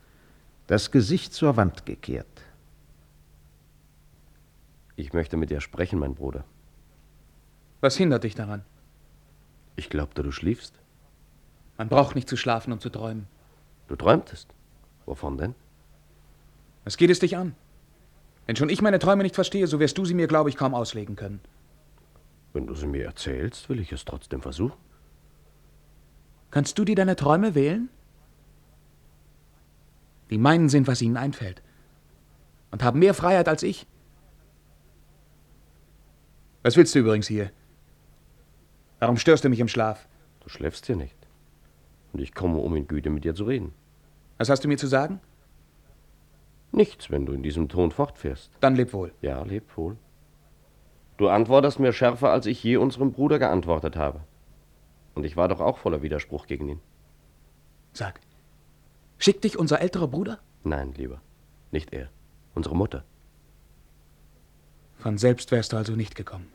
das 0.67 0.91
Gesicht 0.91 1.33
zur 1.33 1.57
Wand 1.57 1.87
gekehrt. 1.87 2.43
Ich 4.95 5.15
möchte 5.15 5.39
mit 5.39 5.49
dir 5.49 5.63
sprechen, 5.63 5.99
mein 5.99 6.15
Bruder. 6.15 6.45
Was 7.81 7.97
hindert 7.97 8.25
dich 8.25 8.35
daran? 8.35 8.65
Ich 9.77 9.89
glaubte, 9.89 10.23
du 10.23 10.33
schliefst. 10.33 10.75
Man 11.77 11.89
braucht 11.89 12.17
nicht 12.17 12.29
zu 12.29 12.37
schlafen, 12.37 12.73
um 12.73 12.81
zu 12.81 12.91
träumen. 12.91 13.29
Du 13.87 13.95
träumtest? 13.95 14.49
Wovon 15.07 15.39
denn? 15.39 15.55
Was 16.85 16.97
geht 16.97 17.11
es 17.11 17.21
dich 17.21 17.37
an? 17.37 17.55
Wenn 18.47 18.57
schon 18.57 18.69
ich 18.69 18.83
meine 18.83 18.99
Träume 18.99 19.23
nicht 19.23 19.35
verstehe, 19.35 19.67
so 19.67 19.79
wirst 19.79 19.97
du 19.99 20.05
sie 20.05 20.15
mir, 20.15 20.27
glaube 20.27 20.51
ich, 20.51 20.57
kaum 20.57 20.75
auslegen 20.75 21.17
können. 21.17 21.41
Wenn 22.53 22.67
du 22.67 22.75
sie 22.75 22.87
mir 22.87 23.05
erzählst, 23.05 23.69
will 23.69 23.79
ich 23.79 23.93
es 23.93 24.05
trotzdem 24.05 24.43
versuchen. 24.43 24.79
Kannst 26.51 26.79
du 26.79 26.85
dir 26.85 26.97
deine 26.97 27.15
Träume 27.15 27.55
wählen? 27.55 27.91
Die 30.31 30.39
meinen 30.39 30.69
sind, 30.69 30.89
was 30.89 31.03
ihnen 31.03 31.17
einfällt. 31.17 31.63
Und 32.71 32.83
haben 32.83 32.99
mehr 32.99 33.15
Freiheit 33.15 33.49
als 33.49 33.63
ich. 33.63 33.87
Was 36.63 36.77
willst 36.77 36.95
du 36.95 36.99
übrigens 36.99 37.29
hier? 37.29 37.53
Warum 38.99 39.17
störst 39.17 39.45
du 39.45 39.49
mich 39.49 39.61
im 39.61 39.69
Schlaf? 39.69 40.09
Du 40.41 40.49
schläfst 40.49 40.87
hier 40.87 40.97
nicht. 40.97 41.17
Und 42.13 42.21
ich 42.21 42.35
komme, 42.35 42.59
um 42.59 42.75
in 42.75 42.89
Güte 42.89 43.11
mit 43.11 43.25
dir 43.25 43.35
zu 43.35 43.45
reden. 43.45 43.73
Was 44.39 44.49
hast 44.49 44.65
du 44.65 44.69
mir 44.69 44.79
zu 44.79 44.87
sagen? 44.87 45.21
Nichts, 46.73 47.11
wenn 47.11 47.27
du 47.27 47.33
in 47.33 47.43
diesem 47.43 47.69
Ton 47.69 47.91
fortfährst. 47.91 48.51
Dann 48.61 48.77
leb 48.77 48.93
wohl. 48.93 49.13
Ja, 49.21 49.43
leb 49.43 49.65
wohl. 49.77 49.97
Du 51.17 51.29
antwortest 51.29 51.81
mir 51.81 51.93
schärfer, 51.93 52.31
als 52.31 52.47
ich 52.47 52.63
je 52.63 52.77
unserem 52.77 53.13
Bruder 53.13 53.39
geantwortet 53.39 53.97
habe. 53.97 54.21
Und 55.15 55.25
ich 55.25 55.37
war 55.37 55.49
doch 55.49 55.61
auch 55.61 55.79
voller 55.79 56.03
Widerspruch 56.03 56.47
gegen 56.47 56.69
ihn. 56.69 56.81
Sag, 57.93 58.21
schickt 59.19 59.45
dich 59.45 59.59
unser 59.59 59.81
älterer 59.81 60.09
Bruder? 60.09 60.39
Nein, 60.63 60.93
lieber. 60.97 61.21
Nicht 61.73 61.93
er. 61.93 62.09
Unsere 62.55 62.77
Mutter. 62.77 63.05
Von 64.99 65.19
selbst 65.19 65.51
wärst 65.51 65.73
du 65.73 65.77
also 65.77 65.95
nicht 65.95 66.15
gekommen. 66.15 66.53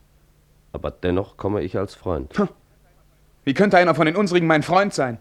Aber 0.74 0.92
dennoch 0.92 1.38
komme 1.38 1.62
ich 1.62 1.78
als 1.78 1.96
Freund. 1.96 2.38
Hm. 2.38 2.50
Wie 3.46 3.54
könnte 3.54 3.78
einer 3.78 3.96
von 3.96 4.06
den 4.06 4.16
unsrigen 4.16 4.48
mein 4.48 4.64
Freund 4.64 4.94
sein? 4.94 5.18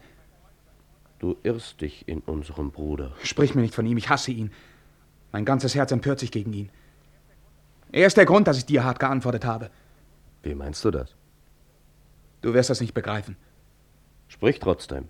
Du 1.19 1.37
irrst 1.45 1.81
dich 1.81 2.09
in 2.09 2.21
unserem 2.21 2.73
Bruder. 2.73 3.13
Sprich 3.23 3.55
mir 3.55 3.63
nicht 3.63 3.75
von 3.75 3.87
ihm, 3.87 3.97
ich 3.97 4.09
hasse 4.09 4.33
ihn. 4.33 4.51
Mein 5.31 5.45
ganzes 5.45 5.75
Herz 5.75 5.93
empört 5.93 6.19
sich 6.19 6.33
gegen 6.33 6.53
ihn. 6.53 6.71
Er 7.93 8.07
ist 8.07 8.17
der 8.17 8.27
Grund, 8.27 8.49
dass 8.49 8.59
ich 8.59 8.67
dir 8.67 8.83
hart 8.83 8.99
geantwortet 8.99 9.45
habe. 9.45 9.71
Wie 10.43 10.55
meinst 10.55 10.85
du 10.85 10.91
das? 10.91 11.15
Du 12.41 12.55
wirst 12.55 12.71
das 12.71 12.81
nicht 12.81 12.95
begreifen. 12.95 13.37
Sprich 14.29 14.59
trotzdem. 14.59 15.09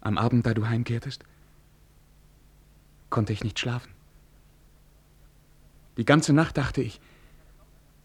Am 0.00 0.18
Abend, 0.18 0.44
da 0.44 0.54
du 0.54 0.66
heimkehrtest, 0.66 1.24
konnte 3.10 3.32
ich 3.32 3.44
nicht 3.44 3.58
schlafen. 3.58 3.93
Die 5.96 6.04
ganze 6.04 6.32
Nacht 6.32 6.56
dachte 6.56 6.82
ich, 6.82 7.00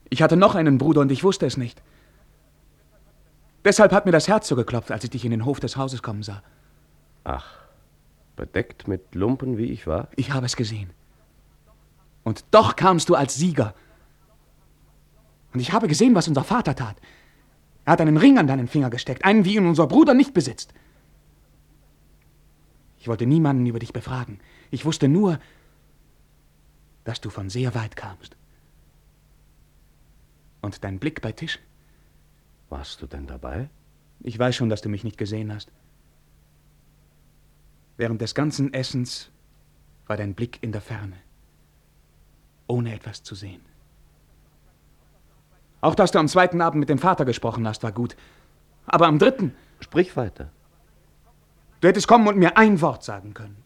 ich 0.10 0.22
hatte 0.22 0.38
noch 0.38 0.56
einen 0.56 0.78
Bruder 0.78 1.02
und 1.02 1.12
ich 1.12 1.24
wusste 1.24 1.46
es 1.46 1.58
nicht. 1.58 1.82
Deshalb 3.66 3.92
hat 3.92 4.06
mir 4.06 4.12
das 4.12 4.28
Herz 4.28 4.48
so 4.48 4.56
geklopft, 4.56 4.92
als 4.92 5.04
ich 5.04 5.10
dich 5.10 5.26
in 5.26 5.32
den 5.32 5.46
Hof 5.46 5.60
des 5.60 5.76
Hauses 5.78 6.02
kommen 6.02 6.24
sah. 6.24 6.42
Ach, 7.24 7.58
bedeckt 8.36 8.88
mit 8.88 9.14
Lumpen, 9.14 9.58
wie 9.58 9.66
ich 9.66 9.86
war? 9.86 10.08
Ich 10.16 10.32
habe 10.32 10.46
es 10.46 10.56
gesehen. 10.56 10.90
Und 12.24 12.46
doch 12.52 12.76
kamst 12.76 13.10
du 13.10 13.16
als 13.16 13.36
Sieger. 13.36 13.76
Und 15.54 15.60
ich 15.60 15.74
habe 15.74 15.88
gesehen, 15.88 16.16
was 16.16 16.28
unser 16.28 16.44
Vater 16.44 16.76
tat. 16.76 16.96
Er 17.86 17.94
hat 17.94 18.02
einen 18.02 18.18
Ring 18.18 18.38
an 18.38 18.48
deinen 18.48 18.68
Finger 18.68 18.90
gesteckt, 18.90 19.26
einen, 19.26 19.46
wie 19.46 19.56
ihn 19.56 19.68
unser 19.68 19.88
Bruder 19.88 20.14
nicht 20.14 20.34
besitzt. 20.34 20.74
Ich 23.00 23.08
wollte 23.08 23.26
niemanden 23.26 23.66
über 23.66 23.80
dich 23.80 23.94
befragen. 23.94 24.40
Ich 24.72 24.86
wusste 24.86 25.08
nur, 25.08 25.40
dass 27.04 27.22
du 27.22 27.30
von 27.30 27.50
sehr 27.50 27.74
weit 27.76 27.96
kamst. 27.96 28.36
Und 30.62 30.84
dein 30.84 31.00
Blick 31.00 31.22
bei 31.22 31.32
Tisch? 31.32 31.60
Warst 32.70 33.02
du 33.02 33.08
denn 33.08 33.26
dabei? 33.28 33.70
Ich 34.22 34.38
weiß 34.38 34.56
schon, 34.56 34.70
dass 34.70 34.82
du 34.82 34.90
mich 34.90 35.04
nicht 35.04 35.18
gesehen 35.18 35.54
hast. 35.54 35.72
Während 37.98 38.22
des 38.22 38.36
ganzen 38.36 38.74
Essens 38.74 39.30
war 40.08 40.18
dein 40.18 40.34
Blick 40.36 40.60
in 40.62 40.72
der 40.72 40.82
Ferne. 40.82 41.18
ohne 42.68 42.94
etwas 42.94 43.24
zu 43.24 43.34
sehen. 43.34 43.62
Auch 45.82 45.96
dass 45.96 46.12
du 46.12 46.20
am 46.20 46.28
zweiten 46.28 46.62
Abend 46.62 46.80
mit 46.80 46.90
dem 46.90 47.00
Vater 47.00 47.26
gesprochen 47.26 47.68
hast, 47.68 47.82
war 47.82 47.92
gut. 47.92 48.16
Aber 48.86 49.08
am 49.08 49.18
dritten, 49.18 49.56
Sprich 49.80 50.16
weiter. 50.18 50.52
du 51.82 51.88
hättest 51.88 52.08
kommen 52.08 52.28
und 52.28 52.38
mir 52.38 52.58
ein 52.58 52.80
Wort 52.82 53.04
sagen 53.04 53.34
können. 53.34 53.58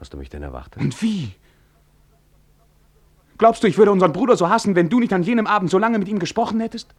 Hast 0.00 0.14
du 0.14 0.16
mich 0.16 0.30
denn 0.30 0.42
erwartet? 0.42 0.82
Und 0.82 1.00
wie? 1.02 1.34
Glaubst 3.38 3.62
du, 3.62 3.68
ich 3.68 3.78
würde 3.78 3.92
unseren 3.92 4.12
Bruder 4.12 4.36
so 4.36 4.48
hassen, 4.48 4.74
wenn 4.74 4.88
du 4.88 4.98
nicht 4.98 5.12
an 5.12 5.22
jenem 5.22 5.46
Abend 5.46 5.70
so 5.70 5.78
lange 5.78 5.98
mit 5.98 6.08
ihm 6.08 6.18
gesprochen 6.18 6.58
hättest? 6.60 6.94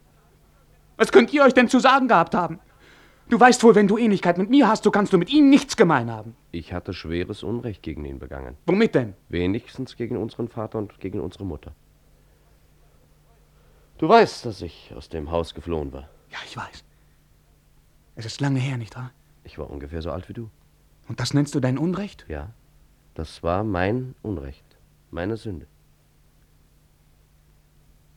Was 0.96 1.12
könnt 1.12 1.32
ihr 1.32 1.42
euch 1.42 1.54
denn 1.54 1.68
zu 1.68 1.80
sagen 1.80 2.08
gehabt 2.08 2.34
haben? 2.34 2.60
Du 3.28 3.38
weißt 3.38 3.62
wohl, 3.64 3.74
wenn 3.74 3.88
du 3.88 3.98
Ähnlichkeit 3.98 4.38
mit 4.38 4.50
mir 4.50 4.68
hast, 4.68 4.84
so 4.84 4.90
kannst 4.90 5.12
du 5.12 5.18
mit 5.18 5.30
ihm 5.30 5.50
nichts 5.50 5.76
gemein 5.76 6.10
haben. 6.10 6.36
Ich 6.50 6.72
hatte 6.72 6.92
schweres 6.92 7.42
Unrecht 7.42 7.82
gegen 7.82 8.04
ihn 8.04 8.18
begangen. 8.18 8.56
Womit 8.66 8.94
denn? 8.94 9.14
Wenigstens 9.28 9.96
gegen 9.96 10.16
unseren 10.16 10.48
Vater 10.48 10.78
und 10.78 11.00
gegen 11.00 11.20
unsere 11.20 11.44
Mutter. 11.44 11.72
Du 13.98 14.08
weißt, 14.08 14.44
dass 14.46 14.62
ich 14.62 14.92
aus 14.96 15.08
dem 15.08 15.30
Haus 15.30 15.54
geflohen 15.54 15.92
war. 15.92 16.08
Ja, 16.30 16.38
ich 16.44 16.56
weiß. 16.56 16.84
Es 18.16 18.26
ist 18.26 18.40
lange 18.40 18.60
her, 18.60 18.76
nicht 18.76 18.96
wahr? 18.96 19.12
Ich 19.44 19.58
war 19.58 19.70
ungefähr 19.70 20.02
so 20.02 20.10
alt 20.10 20.28
wie 20.28 20.34
du. 20.34 20.50
Und 21.08 21.20
das 21.20 21.34
nennst 21.34 21.54
du 21.54 21.60
dein 21.60 21.78
Unrecht? 21.78 22.26
Ja, 22.28 22.50
das 23.14 23.42
war 23.42 23.64
mein 23.64 24.14
Unrecht, 24.22 24.64
meine 25.10 25.36
Sünde. 25.36 25.66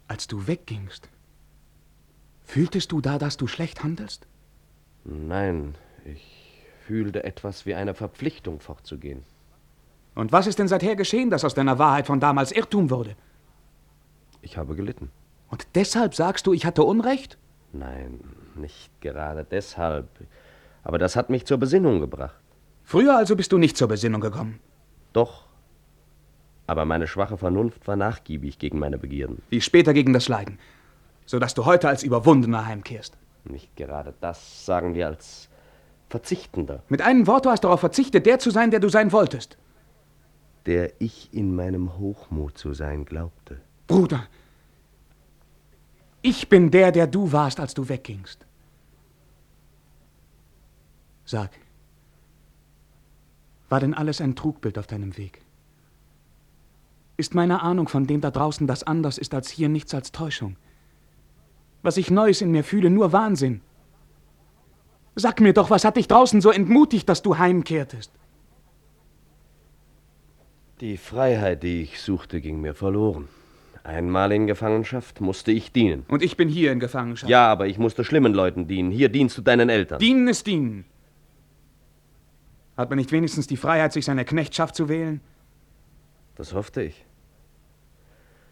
Als 0.07 0.27
du 0.27 0.47
weggingst, 0.47 1.09
fühltest 2.43 2.91
du 2.91 3.01
da, 3.01 3.17
dass 3.17 3.37
du 3.37 3.47
schlecht 3.47 3.83
handelst? 3.83 4.27
Nein, 5.03 5.75
ich 6.05 6.63
fühlte 6.85 7.23
etwas 7.23 7.65
wie 7.65 7.75
eine 7.75 7.93
Verpflichtung 7.93 8.59
fortzugehen. 8.59 9.23
Und 10.13 10.31
was 10.31 10.47
ist 10.47 10.59
denn 10.59 10.67
seither 10.67 10.95
geschehen, 10.95 11.29
dass 11.29 11.43
aus 11.43 11.55
deiner 11.55 11.77
Wahrheit 11.79 12.07
von 12.07 12.19
damals 12.19 12.51
Irrtum 12.51 12.89
wurde? 12.89 13.15
Ich 14.41 14.57
habe 14.57 14.75
gelitten. 14.75 15.11
Und 15.49 15.67
deshalb 15.75 16.15
sagst 16.15 16.47
du, 16.47 16.53
ich 16.53 16.65
hatte 16.65 16.83
Unrecht? 16.83 17.37
Nein, 17.73 18.19
nicht 18.55 18.89
gerade 19.01 19.43
deshalb. 19.43 20.07
Aber 20.83 20.97
das 20.97 21.15
hat 21.15 21.29
mich 21.29 21.45
zur 21.45 21.57
Besinnung 21.57 21.99
gebracht. 21.99 22.39
Früher 22.83 23.17
also 23.17 23.35
bist 23.35 23.51
du 23.51 23.57
nicht 23.57 23.75
zur 23.75 23.87
Besinnung 23.87 24.21
gekommen. 24.21 24.59
Doch. 25.15 25.43
Aber 26.67 26.83
meine 26.83 27.07
schwache 27.07 27.37
Vernunft 27.37 27.87
war 27.87 27.95
nachgiebig 27.95 28.59
gegen 28.59 28.79
meine 28.79 28.97
Begierden. 28.97 29.41
Wie 29.49 29.61
später 29.61 29.93
gegen 29.93 30.13
das 30.13 30.27
Leiden. 30.27 30.59
Sodass 31.25 31.53
du 31.53 31.65
heute 31.65 31.87
als 31.87 32.03
Überwundener 32.03 32.65
heimkehrst. 32.65 33.17
Nicht 33.45 33.75
gerade 33.75 34.13
das 34.19 34.65
sagen 34.65 34.93
wir 34.93 35.07
als 35.07 35.47
Verzichtender, 36.09 36.83
Mit 36.89 37.01
einem 37.01 37.27
Wort, 37.27 37.45
du 37.45 37.49
hast 37.49 37.63
darauf 37.63 37.79
verzichtet, 37.79 38.25
der 38.25 38.39
zu 38.39 38.51
sein, 38.51 38.71
der 38.71 38.79
du 38.79 38.89
sein 38.89 39.11
wolltest. 39.11 39.57
der 40.65 40.93
ich 40.99 41.29
in 41.33 41.55
meinem 41.55 41.97
Hochmut 41.99 42.57
zu 42.57 42.73
sein 42.73 43.05
glaubte. 43.05 43.59
Bruder, 43.87 44.27
ich 46.23 46.49
bin 46.49 46.71
der, 46.71 46.91
der 46.91 47.05
du 47.07 47.31
warst, 47.31 47.59
als 47.59 47.73
du 47.75 47.87
weggingst. 47.87 48.45
Sag, 51.25 51.51
war 53.75 53.81
denn 53.81 53.93
alles 53.93 54.21
ein 54.21 54.37
Trugbild 54.37 54.77
auf 54.77 54.87
deinem 54.87 55.17
Weg? 55.17 55.41
Ist 57.17 57.35
meine 57.35 57.61
Ahnung 57.61 57.89
von 57.89 58.07
dem 58.07 58.21
da 58.21 58.31
draußen, 58.31 58.67
das 58.67 58.83
anders 58.83 59.17
ist 59.17 59.33
als 59.33 59.49
hier, 59.49 59.67
nichts 59.67 59.93
als 59.93 60.13
Täuschung? 60.13 60.55
Was 61.83 61.97
ich 61.97 62.09
Neues 62.09 62.39
in 62.39 62.51
mir 62.51 62.63
fühle, 62.63 62.89
nur 62.89 63.11
Wahnsinn? 63.11 63.59
Sag 65.15 65.41
mir 65.41 65.51
doch, 65.51 65.69
was 65.71 65.83
hat 65.83 65.97
dich 65.97 66.07
draußen 66.07 66.39
so 66.39 66.51
entmutigt, 66.51 67.09
dass 67.09 67.21
du 67.21 67.37
heimkehrtest? 67.37 68.13
Die 70.79 70.95
Freiheit, 70.95 71.61
die 71.61 71.81
ich 71.81 71.99
suchte, 71.99 72.39
ging 72.39 72.61
mir 72.61 72.75
verloren. 72.75 73.27
Einmal 73.83 74.31
in 74.31 74.47
Gefangenschaft 74.47 75.19
musste 75.19 75.51
ich 75.51 75.73
dienen. 75.73 76.05
Und 76.07 76.23
ich 76.23 76.37
bin 76.37 76.47
hier 76.47 76.71
in 76.71 76.79
Gefangenschaft. 76.79 77.29
Ja, 77.29 77.51
aber 77.51 77.67
ich 77.67 77.77
musste 77.77 78.05
schlimmen 78.05 78.33
Leuten 78.33 78.69
dienen. 78.69 78.91
Hier 78.91 79.09
dienst 79.09 79.37
du 79.37 79.41
deinen 79.41 79.67
Eltern. 79.67 79.99
Dienen 79.99 80.29
ist 80.29 80.47
dienen. 80.47 80.85
Hat 82.77 82.89
man 82.89 82.97
nicht 82.97 83.11
wenigstens 83.11 83.47
die 83.47 83.57
Freiheit, 83.57 83.93
sich 83.93 84.05
seine 84.05 84.25
Knechtschaft 84.25 84.75
zu 84.75 84.89
wählen? 84.89 85.21
Das 86.35 86.53
hoffte 86.53 86.81
ich. 86.83 87.05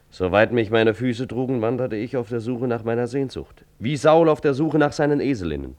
Soweit 0.09 0.51
mich 0.51 0.69
meine 0.69 0.93
Füße 0.93 1.27
trugen, 1.27 1.61
wanderte 1.61 1.95
ich 1.95 2.15
auf 2.17 2.29
der 2.29 2.39
Suche 2.39 2.67
nach 2.67 2.83
meiner 2.83 3.07
Sehnsucht. 3.07 3.65
Wie 3.79 3.97
Saul 3.97 4.29
auf 4.29 4.41
der 4.41 4.53
Suche 4.53 4.77
nach 4.77 4.93
seinen 4.93 5.19
Eselinnen. 5.19 5.75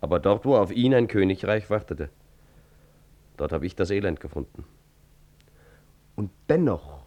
Aber 0.00 0.18
dort, 0.18 0.44
wo 0.44 0.56
auf 0.56 0.72
ihn 0.72 0.94
ein 0.94 1.06
Königreich 1.06 1.68
wartete, 1.70 2.08
dort 3.36 3.52
habe 3.52 3.66
ich 3.66 3.76
das 3.76 3.90
Elend 3.90 4.20
gefunden. 4.20 4.64
Und 6.16 6.30
dennoch, 6.48 6.98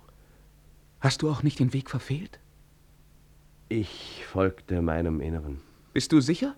Hast 1.02 1.24
du 1.24 1.32
auch 1.32 1.42
nicht 1.42 1.60
den 1.60 1.74
Weg 1.74 1.90
verfehlt? 1.90 2.40
ich 3.70 4.26
folgte 4.26 4.82
meinem 4.82 5.22
Inneren. 5.22 5.62
Bist 5.94 6.12
du 6.12 6.20
sicher? 6.20 6.56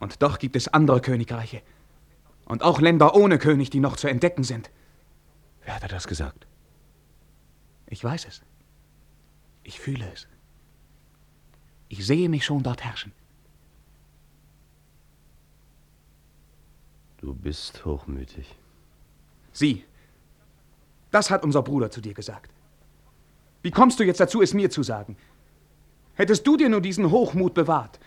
Und 0.00 0.22
doch 0.22 0.38
gibt 0.38 0.56
es 0.56 0.68
andere 0.68 1.00
Königreiche. 1.02 1.60
Und 2.48 2.62
auch 2.62 2.80
Länder 2.80 3.14
ohne 3.14 3.38
König, 3.38 3.68
die 3.68 3.78
noch 3.78 3.96
zu 3.96 4.08
entdecken 4.08 4.42
sind. 4.42 4.70
Wer 5.64 5.74
hat 5.74 5.82
er 5.82 5.88
das 5.88 6.08
gesagt? 6.08 6.46
Ich 7.86 8.02
weiß 8.02 8.26
es. 8.26 8.42
Ich 9.62 9.78
fühle 9.78 10.10
es. 10.12 10.26
Ich 11.88 12.06
sehe 12.06 12.30
mich 12.30 12.46
schon 12.46 12.62
dort 12.62 12.82
herrschen. 12.82 13.12
Du 17.18 17.34
bist 17.34 17.84
hochmütig. 17.84 18.56
Sieh, 19.52 19.84
das 21.10 21.30
hat 21.30 21.42
unser 21.42 21.62
Bruder 21.62 21.90
zu 21.90 22.00
dir 22.00 22.14
gesagt. 22.14 22.50
Wie 23.62 23.70
kommst 23.70 24.00
du 24.00 24.04
jetzt 24.04 24.20
dazu, 24.20 24.40
es 24.40 24.54
mir 24.54 24.70
zu 24.70 24.82
sagen? 24.82 25.16
Hättest 26.14 26.46
du 26.46 26.56
dir 26.56 26.68
nur 26.68 26.80
diesen 26.80 27.10
Hochmut 27.10 27.54
bewahrt, 27.54 28.00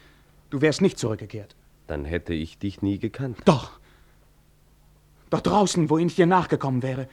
du 0.49 0.61
wärst 0.61 0.81
nicht 0.81 0.97
zurückgekehrt. 0.97 1.55
Dann 1.87 2.05
hätte 2.05 2.33
ich 2.33 2.57
dich 2.57 2.81
nie 2.81 2.97
gekannt. 2.97 3.37
Doch. 3.45 3.80
Dort 5.31 5.47
draußen, 5.47 5.89
wohin 5.89 6.07
ich 6.07 6.15
dir 6.15 6.27
nachgekommen 6.27 6.83
wäre. 6.83 7.07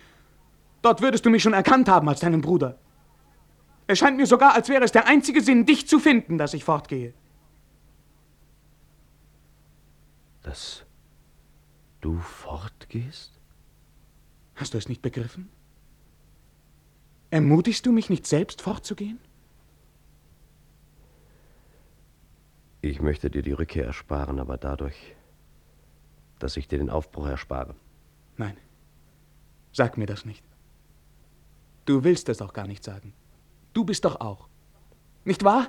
Dort 0.82 1.00
würdest 1.00 1.24
du 1.24 1.30
mich 1.30 1.42
schon 1.42 1.54
erkannt 1.54 1.88
haben 1.88 2.08
als 2.08 2.20
deinen 2.20 2.42
Bruder. 2.42 2.76
Es 3.86 3.98
scheint 3.98 4.18
mir 4.18 4.26
sogar, 4.26 4.54
als 4.54 4.68
wäre 4.68 4.84
es 4.84 4.92
der 4.92 5.06
einzige 5.06 5.40
Sinn, 5.40 5.64
dich 5.64 5.88
zu 5.88 5.98
finden, 5.98 6.36
dass 6.36 6.52
ich 6.52 6.64
fortgehe. 6.64 7.14
Dass 10.42 10.84
du 12.00 12.18
fortgehst? 12.18 13.32
Hast 14.56 14.74
du 14.74 14.78
es 14.78 14.88
nicht 14.88 15.00
begriffen? 15.00 15.48
Ermutigst 17.30 17.86
du 17.86 17.92
mich 17.92 18.10
nicht 18.10 18.26
selbst 18.26 18.62
fortzugehen? 18.62 19.20
Ich 22.80 23.00
möchte 23.00 23.30
dir 23.30 23.42
die 23.42 23.52
Rückkehr 23.52 23.86
ersparen, 23.86 24.40
aber 24.40 24.58
dadurch, 24.58 25.14
dass 26.40 26.56
ich 26.56 26.66
dir 26.66 26.78
den 26.78 26.90
Aufbruch 26.90 27.26
erspare. 27.26 27.76
Nein. 28.38 28.56
Sag 29.72 29.98
mir 29.98 30.06
das 30.06 30.24
nicht. 30.24 30.44
Du 31.84 32.04
willst 32.04 32.28
es 32.28 32.40
auch 32.40 32.54
gar 32.54 32.66
nicht 32.66 32.82
sagen. 32.82 33.12
Du 33.74 33.84
bist 33.84 34.04
doch 34.04 34.20
auch. 34.20 34.48
Nicht 35.24 35.44
wahr? 35.44 35.68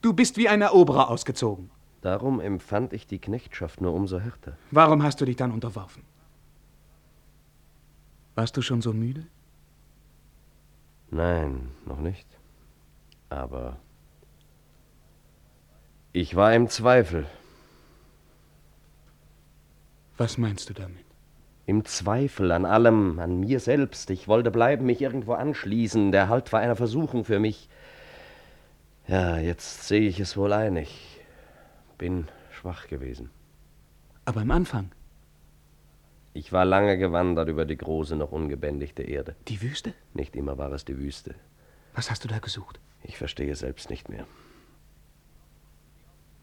Du 0.00 0.12
bist 0.12 0.36
wie 0.36 0.48
ein 0.48 0.62
Eroberer 0.62 1.08
ausgezogen. 1.08 1.70
Darum 2.00 2.40
empfand 2.40 2.92
ich 2.92 3.06
die 3.06 3.20
Knechtschaft 3.20 3.80
nur 3.80 3.94
umso 3.94 4.18
härter. 4.18 4.56
Warum 4.72 5.04
hast 5.04 5.20
du 5.20 5.24
dich 5.24 5.36
dann 5.36 5.52
unterworfen? 5.52 6.02
Warst 8.34 8.56
du 8.56 8.62
schon 8.62 8.82
so 8.82 8.92
müde? 8.92 9.26
Nein, 11.10 11.70
noch 11.84 12.00
nicht. 12.00 12.26
Aber 13.28 13.76
ich 16.12 16.34
war 16.34 16.52
im 16.54 16.68
Zweifel. 16.68 17.26
Was 20.16 20.38
meinst 20.38 20.68
du 20.68 20.74
damit? 20.74 21.11
Im 21.64 21.84
Zweifel 21.84 22.50
an 22.52 22.64
allem, 22.64 23.18
an 23.20 23.38
mir 23.40 23.60
selbst. 23.60 24.10
Ich 24.10 24.26
wollte 24.26 24.50
bleiben, 24.50 24.86
mich 24.86 25.00
irgendwo 25.00 25.34
anschließen. 25.34 26.10
Der 26.12 26.28
Halt 26.28 26.52
war 26.52 26.60
eine 26.60 26.74
Versuchung 26.76 27.24
für 27.24 27.38
mich. 27.38 27.68
Ja, 29.06 29.38
jetzt 29.38 29.86
sehe 29.86 30.08
ich 30.08 30.18
es 30.20 30.36
wohl 30.36 30.52
ein. 30.52 30.76
Ich 30.76 31.20
bin 31.98 32.28
schwach 32.50 32.88
gewesen. 32.88 33.30
Aber 34.24 34.40
am 34.40 34.50
Anfang, 34.50 34.90
Ich 36.34 36.50
war 36.52 36.64
lange 36.64 36.96
gewandert 36.98 37.48
über 37.48 37.64
die 37.66 37.76
große, 37.76 38.16
noch 38.16 38.32
ungebändigte 38.32 39.02
Erde. 39.02 39.36
die 39.48 39.60
Wüste? 39.60 39.92
Nicht 40.14 40.34
immer 40.34 40.56
war 40.58 40.72
es 40.72 40.84
die 40.84 40.96
Wüste. 40.98 41.34
Was 41.94 42.10
hast 42.10 42.24
du 42.24 42.28
da 42.28 42.38
gesucht? 42.38 42.80
Ich 43.02 43.18
verstehe 43.18 43.54
selbst 43.54 43.90
nicht 43.90 44.08
mehr. 44.08 44.26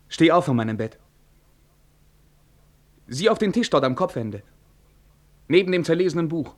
Steh 0.10 0.32
auf 0.32 0.46
von 0.46 0.56
meinem 0.56 0.78
Bett. 0.78 0.98
Sieh 3.08 3.30
auf 3.30 3.39
den 3.39 3.52
Tisch 3.54 3.70
dort 3.70 3.84
am 3.84 3.96
Kopfende. 3.96 4.44
Neben 5.50 5.72
dem 5.72 5.84
zerlesenen 5.84 6.30
Buch. 6.30 6.54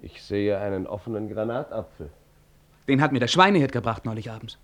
Ich 0.00 0.22
sehe 0.22 0.58
einen 0.58 0.86
offenen 0.86 1.28
Granatapfel. 1.28 2.08
Den 2.86 3.02
hat 3.02 3.10
mir 3.10 3.18
der 3.18 3.28
Schweinehirt 3.28 3.72
gebracht 3.72 4.04
neulich 4.04 4.30
abends. 4.30 4.58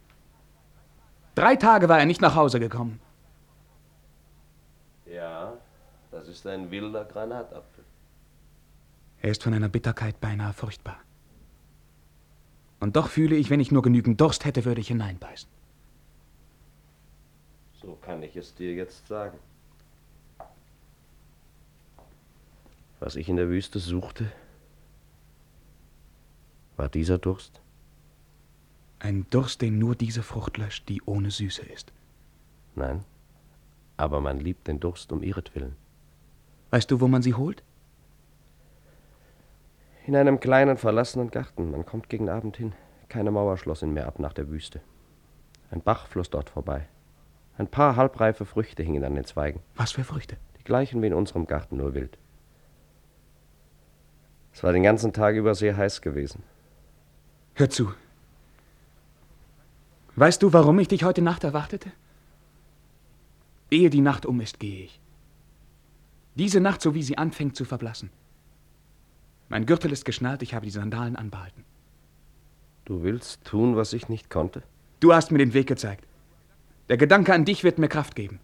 Drei 1.34 1.56
Tage 1.56 1.88
war 1.88 1.98
er 1.98 2.06
nicht 2.06 2.20
nach 2.20 2.36
Hause 2.36 2.61
gekommen. 2.61 3.00
Ja, 5.06 5.54
das 6.12 6.28
ist 6.28 6.46
ein 6.46 6.70
wilder 6.70 7.04
Granatapfel. 7.04 7.84
Er 9.22 9.30
ist 9.30 9.42
von 9.42 9.54
einer 9.54 9.68
Bitterkeit 9.68 10.20
beinahe 10.20 10.52
furchtbar. 10.52 10.98
Und 12.78 12.94
doch 12.94 13.08
fühle 13.08 13.34
ich, 13.34 13.50
wenn 13.50 13.61
ich 13.61 13.72
nur 13.72 13.82
genügend 13.82 14.20
Durst 14.20 14.44
hätte, 14.44 14.64
würde 14.64 14.80
ich 14.80 14.88
hineinbeißen. 14.88 15.50
So 17.82 17.98
kann 18.02 18.22
ich 18.22 18.36
es 18.36 18.54
dir 18.54 18.72
jetzt 18.72 19.08
sagen. 19.08 19.38
Was 23.01 23.16
ich 23.16 23.28
in 23.28 23.36
der 23.36 23.48
Wüste 23.48 23.78
suchte, 23.78 24.30
war 26.76 26.88
dieser 26.88 27.18
Durst. 27.18 27.61
Ein 28.98 29.26
Durst, 29.30 29.62
den 29.62 29.78
nur 29.78 29.96
diese 29.96 30.22
Frucht 30.22 30.59
löscht, 30.59 30.88
die 30.88 31.01
ohne 31.07 31.30
Süße 31.30 31.62
ist. 31.62 31.92
Nein, 32.74 33.05
aber 33.96 34.20
man 34.20 34.38
liebt 34.38 34.68
den 34.68 34.80
Durst 34.80 35.12
um 35.12 35.22
ihretwillen. 35.22 35.76
Weißt 36.70 36.90
du, 36.90 37.01
wo 37.01 37.09
man 37.09 37.22
sie 37.22 37.34
holt? 37.34 37.62
In 40.07 40.14
einem 40.14 40.38
kleinen 40.38 40.76
verlassenen 40.76 41.30
Garten. 41.30 41.70
Man 41.70 41.86
kommt 41.86 42.09
gegen 42.09 42.28
Abend 42.28 42.57
hin. 42.57 42.74
Keine 43.09 43.30
Mauer 43.30 43.57
schloss 43.57 43.82
ihn 43.82 43.92
mehr 43.92 44.07
ab 44.07 44.18
nach 44.18 44.32
der 44.32 44.48
Wüste. 44.48 44.80
Ein 45.70 45.82
Bach 45.82 46.07
floss 46.07 46.30
dort 46.30 46.51
vorbei. 46.51 46.86
Ein 47.59 47.68
paar 47.68 47.96
halbreife 47.96 48.44
Früchte 48.44 48.82
hingen 48.82 49.05
an 49.05 49.14
den 49.14 49.24
Zweigen. 49.24 49.61
Was 49.76 49.92
für 49.92 50.05
Früchte? 50.05 50.36
Die 50.59 50.64
gleichen 50.64 51.03
wie 51.03 51.07
in 51.07 51.14
unserem 51.14 51.46
Garten, 51.46 51.76
nur 51.76 51.94
wild. 51.94 52.18
Es 54.61 54.64
war 54.64 54.74
den 54.74 54.82
ganzen 54.82 55.14
Tag 55.14 55.36
über 55.36 55.54
sehr 55.54 55.74
heiß 55.74 56.02
gewesen. 56.02 56.42
Hör 57.54 57.70
zu. 57.70 57.94
Weißt 60.16 60.42
du, 60.42 60.52
warum 60.52 60.78
ich 60.80 60.88
dich 60.88 61.02
heute 61.02 61.22
Nacht 61.22 61.44
erwartete? 61.44 61.90
Ehe 63.70 63.88
die 63.88 64.02
Nacht 64.02 64.26
um 64.26 64.38
ist, 64.38 64.61
gehe 64.61 64.84
ich. 64.84 65.00
Diese 66.34 66.61
Nacht, 66.61 66.82
so 66.82 66.94
wie 66.94 67.02
sie 67.02 67.16
anfängt 67.16 67.56
zu 67.56 67.64
verblassen. 67.64 68.11
Mein 69.48 69.64
Gürtel 69.64 69.92
ist 69.92 70.04
geschnallt, 70.04 70.42
ich 70.42 70.52
habe 70.52 70.66
die 70.66 70.72
Sandalen 70.72 71.16
anbehalten. 71.16 71.64
Du 72.84 73.02
willst 73.02 73.42
tun, 73.46 73.76
was 73.76 73.94
ich 73.94 74.11
nicht 74.11 74.28
konnte? 74.28 74.62
Du 75.00 75.14
hast 75.14 75.32
mir 75.32 75.38
den 75.38 75.54
Weg 75.54 75.68
gezeigt. 75.68 76.06
Der 76.90 76.98
Gedanke 76.98 77.32
an 77.32 77.46
dich 77.46 77.64
wird 77.64 77.78
mir 77.78 77.88
Kraft 77.88 78.14
geben. 78.14 78.40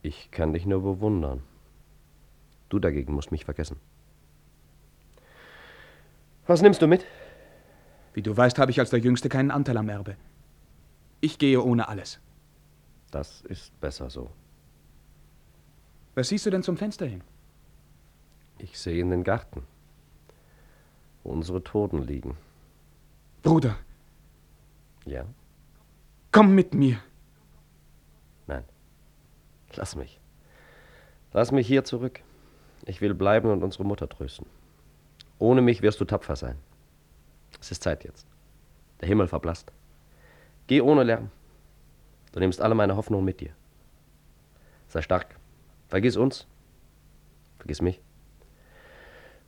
Ich 0.00 0.30
kann 0.30 0.54
dich 0.54 0.64
nur 0.64 0.80
bewundern. 0.80 1.42
Du 2.70 2.78
dagegen 2.78 3.12
musst 3.12 3.30
mich 3.30 3.44
vergessen. 3.44 3.76
Was 6.50 6.62
nimmst 6.62 6.82
du 6.82 6.88
mit? 6.88 7.06
Wie 8.12 8.22
du 8.22 8.36
weißt, 8.36 8.58
habe 8.58 8.72
ich 8.72 8.80
als 8.80 8.90
der 8.90 8.98
Jüngste 8.98 9.28
keinen 9.28 9.52
Anteil 9.52 9.76
am 9.76 9.88
Erbe. 9.88 10.16
Ich 11.20 11.38
gehe 11.38 11.62
ohne 11.62 11.86
alles. 11.86 12.18
Das 13.12 13.42
ist 13.42 13.80
besser 13.80 14.10
so. 14.10 14.32
Was 16.16 16.30
siehst 16.30 16.46
du 16.46 16.50
denn 16.50 16.64
zum 16.64 16.76
Fenster 16.76 17.06
hin? 17.06 17.22
Ich 18.58 18.80
sehe 18.80 19.00
in 19.00 19.10
den 19.10 19.22
Garten, 19.22 19.62
wo 21.22 21.30
unsere 21.30 21.62
Toten 21.62 22.02
liegen. 22.02 22.36
Bruder. 23.44 23.76
Ja? 25.06 25.26
Komm 26.32 26.56
mit 26.56 26.74
mir. 26.74 26.98
Nein. 28.48 28.64
Lass 29.76 29.94
mich. 29.94 30.18
Lass 31.32 31.52
mich 31.52 31.68
hier 31.68 31.84
zurück. 31.84 32.22
Ich 32.86 33.00
will 33.00 33.14
bleiben 33.14 33.50
und 33.52 33.62
unsere 33.62 33.84
Mutter 33.84 34.08
trösten. 34.08 34.46
Ohne 35.40 35.62
mich 35.62 35.80
wirst 35.80 36.00
du 36.00 36.04
tapfer 36.04 36.36
sein. 36.36 36.56
Es 37.60 37.70
ist 37.70 37.82
Zeit 37.82 38.04
jetzt. 38.04 38.26
Der 39.00 39.08
Himmel 39.08 39.26
verblasst. 39.26 39.72
Geh 40.66 40.82
ohne 40.82 41.02
Lärm. 41.02 41.30
Du 42.32 42.40
nimmst 42.40 42.60
alle 42.60 42.74
meine 42.74 42.94
Hoffnungen 42.94 43.24
mit 43.24 43.40
dir. 43.40 43.50
Sei 44.88 45.00
stark. 45.00 45.34
Vergiss 45.88 46.16
uns. 46.16 46.46
Vergiss 47.58 47.80
mich. 47.80 48.02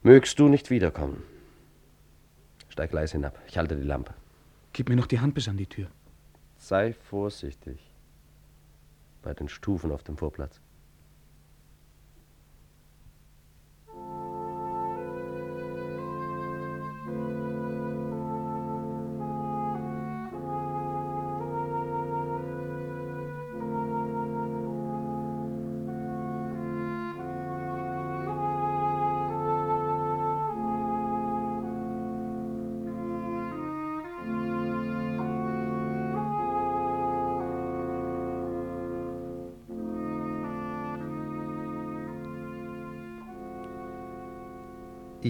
Mögst 0.03 0.39
du 0.39 0.49
nicht 0.49 0.71
wiederkommen. 0.71 1.23
Steig 2.71 2.91
leise 2.93 3.13
hinab. 3.13 3.39
Ich 3.47 3.59
halte 3.59 3.77
die 3.77 3.83
Lampe. 3.83 4.15
Gib 4.73 4.89
mir 4.89 4.97
noch 4.97 5.07
die 5.07 5.21
Hand 5.21 5.35
bis 5.35 5.47
an 5.47 5.59
die 5.59 5.67
Tür. 5.67 5.89
Sei 6.57 6.95
vorsichtig. 6.95 7.79
Bei 9.21 9.35
den 9.35 9.51
Stufen 9.51 9.93
auf 9.93 10.03
dem 10.03 10.17
Vorplatz. 10.17 10.59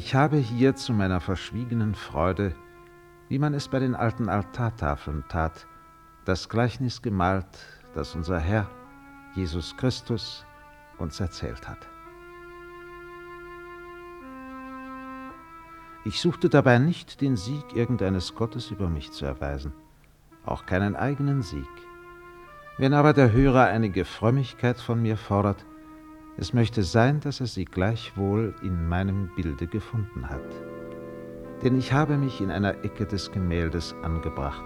Ich 0.04 0.16
habe 0.16 0.36
hier 0.36 0.74
zu 0.74 0.92
meiner 0.92 1.20
verschwiegenen 1.20 1.94
Freude, 1.94 2.56
wie 3.28 3.38
man 3.38 3.54
es 3.54 3.68
bei 3.68 3.78
den 3.78 3.94
alten 3.94 4.28
Altartafeln 4.28 5.22
tat, 5.28 5.68
das 6.24 6.48
Gleichnis 6.48 7.02
gemalt, 7.02 7.46
das 7.94 8.16
unser 8.16 8.40
Herr, 8.40 8.68
Jesus 9.36 9.76
Christus, 9.76 10.44
uns 10.98 11.20
erzählt 11.20 11.68
hat. 11.68 11.78
Ich 16.04 16.20
suchte 16.20 16.48
dabei 16.48 16.78
nicht, 16.78 17.20
den 17.20 17.36
Sieg 17.36 17.64
irgendeines 17.72 18.34
Gottes 18.34 18.72
über 18.72 18.88
mich 18.88 19.12
zu 19.12 19.24
erweisen, 19.24 19.72
auch 20.44 20.66
keinen 20.66 20.96
eigenen 20.96 21.42
Sieg. 21.42 21.70
Wenn 22.76 22.92
aber 22.92 23.12
der 23.12 23.30
Hörer 23.30 23.66
einige 23.66 24.04
Frömmigkeit 24.04 24.80
von 24.80 25.00
mir 25.00 25.16
fordert, 25.16 25.64
es 26.36 26.52
möchte 26.52 26.82
sein, 26.82 27.20
dass 27.20 27.40
er 27.40 27.46
sie 27.46 27.64
gleichwohl 27.64 28.54
in 28.62 28.88
meinem 28.88 29.30
Bilde 29.36 29.66
gefunden 29.66 30.28
hat. 30.28 30.40
Denn 31.62 31.78
ich 31.78 31.92
habe 31.92 32.16
mich 32.16 32.40
in 32.40 32.50
einer 32.50 32.84
Ecke 32.84 33.06
des 33.06 33.30
Gemäldes 33.30 33.94
angebracht, 34.02 34.64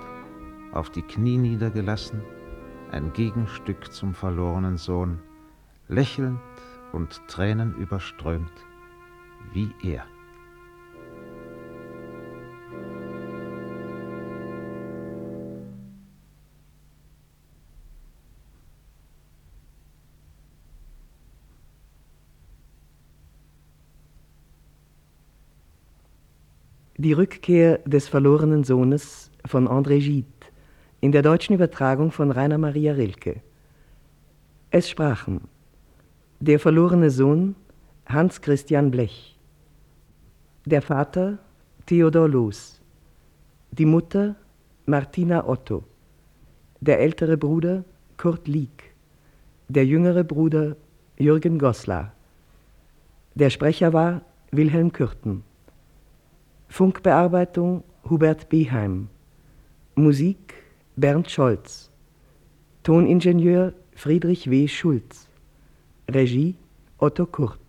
auf 0.73 0.91
die 0.91 1.03
Knie 1.03 1.39
niedergelassen, 1.39 2.23
ein 2.91 3.13
Gegenstück 3.13 3.93
zum 3.93 4.15
verlorenen 4.15 4.77
Sohn, 4.77 5.19
lächelnd 5.89 6.41
und 6.93 7.21
Tränen 7.29 7.75
überströmt, 7.77 8.53
wie 9.53 9.71
er. 9.83 10.05
Die 27.07 27.13
Rückkehr 27.13 27.79
des 27.87 28.09
verlorenen 28.09 28.65
Sohnes 28.65 29.31
von 29.45 29.69
André 29.69 30.01
Gide 30.01 30.27
in 31.01 31.13
der 31.13 31.23
deutschen 31.23 31.55
Übertragung 31.55 32.11
von 32.11 32.33
Rainer 32.33 32.59
Maria 32.59 32.95
Rilke. 32.95 33.43
Es 34.73 34.91
sprachen 34.91 35.43
der 36.41 36.59
verlorene 36.59 37.11
Sohn 37.11 37.55
Hans 38.07 38.41
Christian 38.41 38.91
Blech, 38.91 39.39
der 40.65 40.83
Vater 40.83 41.39
Theodor 41.87 42.29
Loos, 42.29 42.83
die 43.71 43.87
Mutter 43.87 44.35
Martina 44.87 45.47
Otto, 45.47 45.85
der 46.81 46.99
ältere 46.99 47.37
Bruder 47.37 47.85
Kurt 48.17 48.49
Lieck, 48.49 48.97
der 49.69 49.87
jüngere 49.87 50.25
Bruder 50.25 50.75
Jürgen 51.19 51.61
Goslar. 51.61 52.13
Der 53.37 53.51
Sprecher 53.51 53.93
war 53.93 54.23
Wilhelm 54.51 54.91
Kürten. 54.91 55.45
Funkbearbeitung 56.69 57.85
Hubert 58.09 58.49
Beheim. 58.49 59.09
Musik 59.95 60.55
Bernd 60.97 61.31
Scholz. 61.31 61.91
Toningenieur 62.83 63.73
Friedrich 63.95 64.51
W. 64.51 64.69
Schulz. 64.69 65.29
Regie 66.09 66.57
Otto 66.99 67.27
Kurt. 67.27 67.66